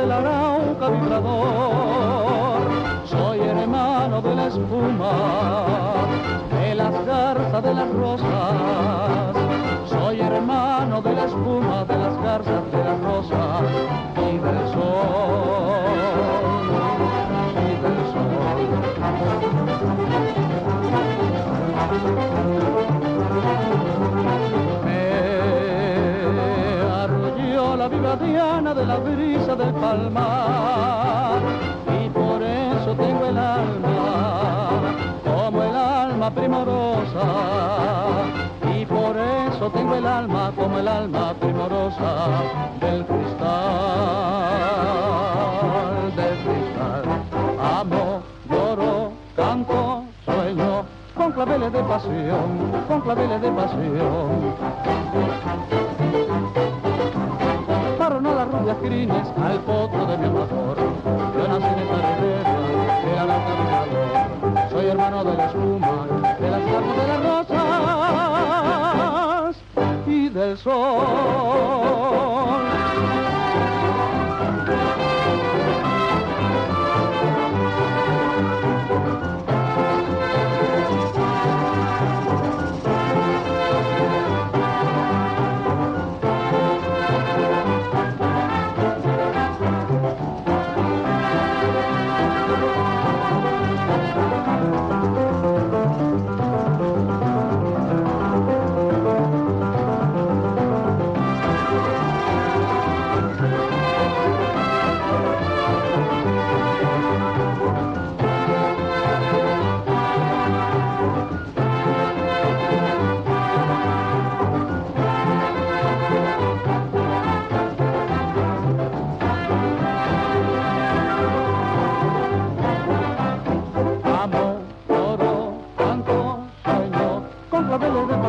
Del 0.04 0.12
Arauca 0.12 0.90
vibrador, 0.90 2.60
soy 3.06 3.40
hermano 3.40 4.20
de 4.20 4.34
la 4.34 4.46
espuma, 4.48 5.12
de 6.50 6.74
las 6.74 7.06
garzas 7.06 7.62
de 7.62 7.74
las 7.74 7.90
rosas. 7.90 9.36
Soy 9.86 10.20
hermano 10.20 11.00
de 11.00 11.14
la 11.14 11.24
espuma, 11.24 11.84
de 11.84 11.96
las 11.96 12.22
garzas, 12.22 12.70
de 12.70 12.84
la 12.84 12.96
rosa 12.96 13.73
de 28.74 28.84
la 28.86 28.96
brisa 28.96 29.54
del 29.54 29.72
palmar 29.74 31.38
y 32.02 32.08
por 32.08 32.42
eso 32.42 32.96
tengo 32.96 33.26
el 33.26 33.38
alma 33.38 34.82
como 35.22 35.62
el 35.62 35.76
alma 35.76 36.30
primorosa 36.30 37.24
y 38.76 38.84
por 38.84 39.16
eso 39.16 39.70
tengo 39.70 39.94
el 39.94 40.04
alma 40.06 40.50
como 40.56 40.78
el 40.80 40.88
alma 40.88 41.34
primorosa 41.34 42.26
del 42.80 43.06
cristal, 43.06 43.46
del 46.16 46.36
cristal. 46.38 47.04
Amo, 47.78 48.22
lloro, 48.50 49.12
canto, 49.36 50.02
sueño, 50.24 50.84
con 51.14 51.30
claveles 51.30 51.72
de 51.72 51.82
pasión, 51.84 52.72
con 52.88 53.00
claveles 53.02 53.40
de 53.40 53.52
pasión. 53.52 54.54
Paro 58.04 58.20
no 58.20 58.34
las 58.34 58.46
rubias 58.48 58.76
crines 58.82 59.26
al 59.42 59.58
potro 59.60 60.04
de 60.04 60.18
mi 60.18 60.26
amador. 60.26 60.76
Yo 60.76 61.48
nací 61.48 61.64
en 61.64 61.78
esta 61.78 61.96
ribera, 62.16 62.54
era 63.10 63.24
la 63.24 63.38
caminador. 63.46 64.68
Soy 64.70 64.86
hermano 64.88 65.24
de 65.24 65.34
la 65.34 65.46
espuma, 65.46 66.06
de 66.38 66.50
las 66.50 66.60
cartas 66.60 66.96
de 66.98 67.06
las 67.08 67.20
rosas 69.48 69.56
y 70.06 70.28
del 70.28 70.58
sol. 70.58 71.84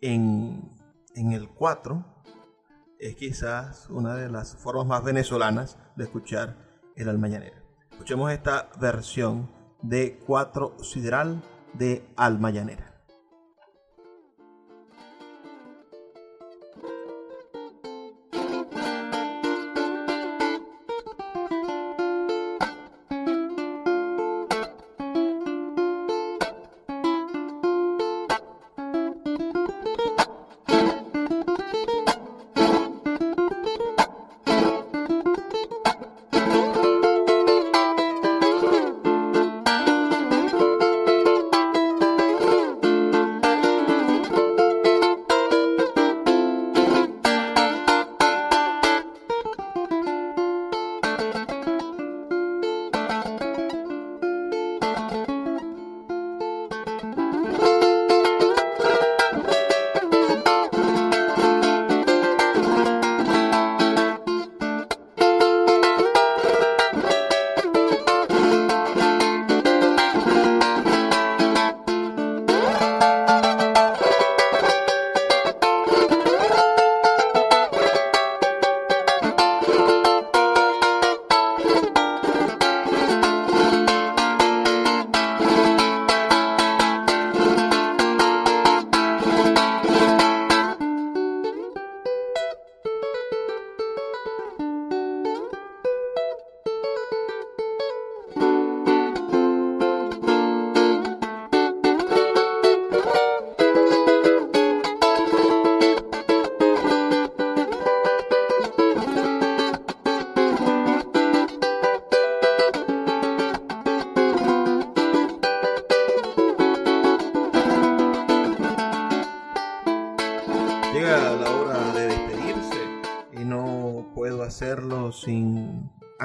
en, 0.00 0.76
en 1.14 1.32
el 1.32 1.48
4 1.48 2.04
es 2.98 3.14
quizás 3.16 3.88
una 3.90 4.14
de 4.14 4.28
las 4.28 4.56
formas 4.56 4.86
más 4.86 5.04
venezolanas 5.04 5.78
de 5.96 6.04
escuchar 6.04 6.56
el 6.96 7.08
alma 7.08 7.28
llanera. 7.28 7.62
Escuchemos 7.90 8.32
esta 8.32 8.70
versión 8.80 9.50
de 9.82 10.18
4 10.26 10.76
sideral 10.82 11.42
de 11.74 12.08
alma 12.16 12.50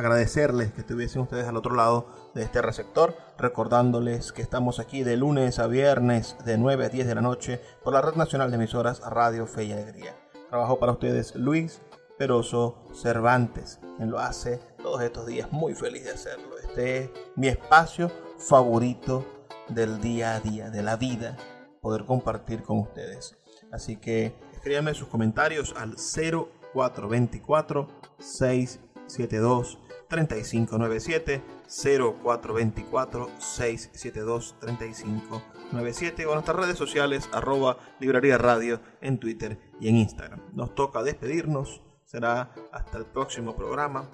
agradecerles 0.03 0.73
que 0.73 0.81
estuviesen 0.81 1.21
ustedes 1.21 1.47
al 1.47 1.55
otro 1.55 1.75
lado 1.75 2.07
de 2.35 2.43
este 2.43 2.61
receptor, 2.61 3.15
recordándoles 3.37 4.33
que 4.33 4.41
estamos 4.41 4.79
aquí 4.79 5.01
de 5.01 5.15
lunes 5.15 5.59
a 5.59 5.67
viernes 5.67 6.35
de 6.43 6.57
9 6.57 6.85
a 6.85 6.89
10 6.89 7.07
de 7.07 7.15
la 7.15 7.21
noche 7.21 7.61
por 7.85 7.93
la 7.93 8.01
Red 8.01 8.15
Nacional 8.15 8.51
de 8.51 8.57
Emisoras 8.57 8.99
Radio 8.99 9.47
Fe 9.47 9.63
y 9.63 9.71
Alegría. 9.71 10.13
Trabajo 10.49 10.77
para 10.77 10.91
ustedes 10.91 11.35
Luis 11.35 11.81
Peroso 12.17 12.83
Cervantes, 12.93 13.79
quien 13.95 14.11
lo 14.11 14.19
hace 14.19 14.59
todos 14.81 15.01
estos 15.01 15.25
días 15.25 15.49
muy 15.53 15.73
feliz 15.73 16.03
de 16.03 16.11
hacerlo. 16.11 16.57
Este 16.61 16.97
es 16.97 17.09
mi 17.37 17.47
espacio 17.47 18.11
favorito 18.37 19.25
del 19.69 20.01
día 20.01 20.35
a 20.35 20.41
día, 20.41 20.69
de 20.69 20.83
la 20.83 20.97
vida, 20.97 21.37
poder 21.81 22.03
compartir 22.03 22.61
con 22.61 22.79
ustedes. 22.79 23.37
Así 23.71 23.95
que 23.95 24.35
escríbanme 24.51 24.93
sus 24.95 25.07
comentarios 25.07 25.73
al 25.77 25.95
0424 25.95 27.87
672 28.19 29.79
3597 30.13 31.41
0424 31.67 33.29
672 33.39 34.55
3597 34.59 36.25
o 36.25 36.29
en 36.29 36.33
nuestras 36.35 36.57
redes 36.57 36.77
sociales 36.77 37.27
arroba 37.33 37.77
librería 37.99 38.37
radio 38.37 38.79
en 39.01 39.17
Twitter 39.17 39.57
y 39.79 39.89
en 39.89 39.95
Instagram. 39.95 40.39
Nos 40.53 40.75
toca 40.75 41.01
despedirnos, 41.01 41.81
será 42.05 42.53
hasta 42.71 42.99
el 42.99 43.05
próximo 43.05 43.55
programa, 43.55 44.07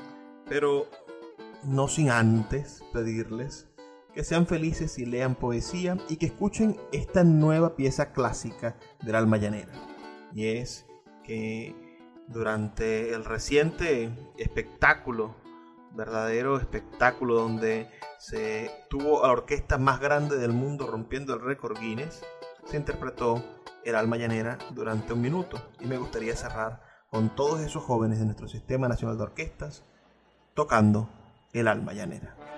pero 0.47 0.87
no 1.65 1.89
sin 1.89 2.11
antes 2.11 2.81
pedirles 2.93 3.67
que 4.13 4.23
sean 4.23 4.47
felices 4.47 4.97
y 4.99 5.05
lean 5.05 5.35
poesía 5.35 5.97
y 6.07 6.15
que 6.15 6.27
escuchen 6.27 6.77
esta 6.93 7.25
nueva 7.25 7.75
pieza 7.75 8.13
clásica 8.13 8.77
del 9.01 9.15
alma 9.15 9.35
llanera. 9.35 9.73
Y 10.33 10.47
es 10.47 10.85
que 11.25 11.75
durante 12.29 13.13
el 13.13 13.25
reciente 13.25 14.09
espectáculo 14.37 15.35
verdadero 15.91 16.57
espectáculo 16.57 17.35
donde 17.35 17.89
se 18.17 18.71
tuvo 18.89 19.23
a 19.23 19.27
la 19.27 19.33
orquesta 19.33 19.77
más 19.77 19.99
grande 19.99 20.37
del 20.37 20.51
mundo 20.51 20.87
rompiendo 20.87 21.33
el 21.33 21.41
récord 21.41 21.79
Guinness, 21.79 22.23
se 22.65 22.77
interpretó 22.77 23.43
El 23.83 23.95
alma 23.95 24.17
llanera 24.17 24.57
durante 24.71 25.13
un 25.13 25.21
minuto 25.21 25.57
y 25.79 25.85
me 25.85 25.97
gustaría 25.97 26.35
cerrar 26.35 26.81
con 27.09 27.35
todos 27.35 27.61
esos 27.61 27.83
jóvenes 27.83 28.19
de 28.19 28.25
nuestro 28.25 28.47
Sistema 28.47 28.87
Nacional 28.87 29.17
de 29.17 29.23
Orquestas 29.23 29.83
tocando 30.53 31.09
El 31.53 31.67
alma 31.67 31.93
llanera. 31.93 32.48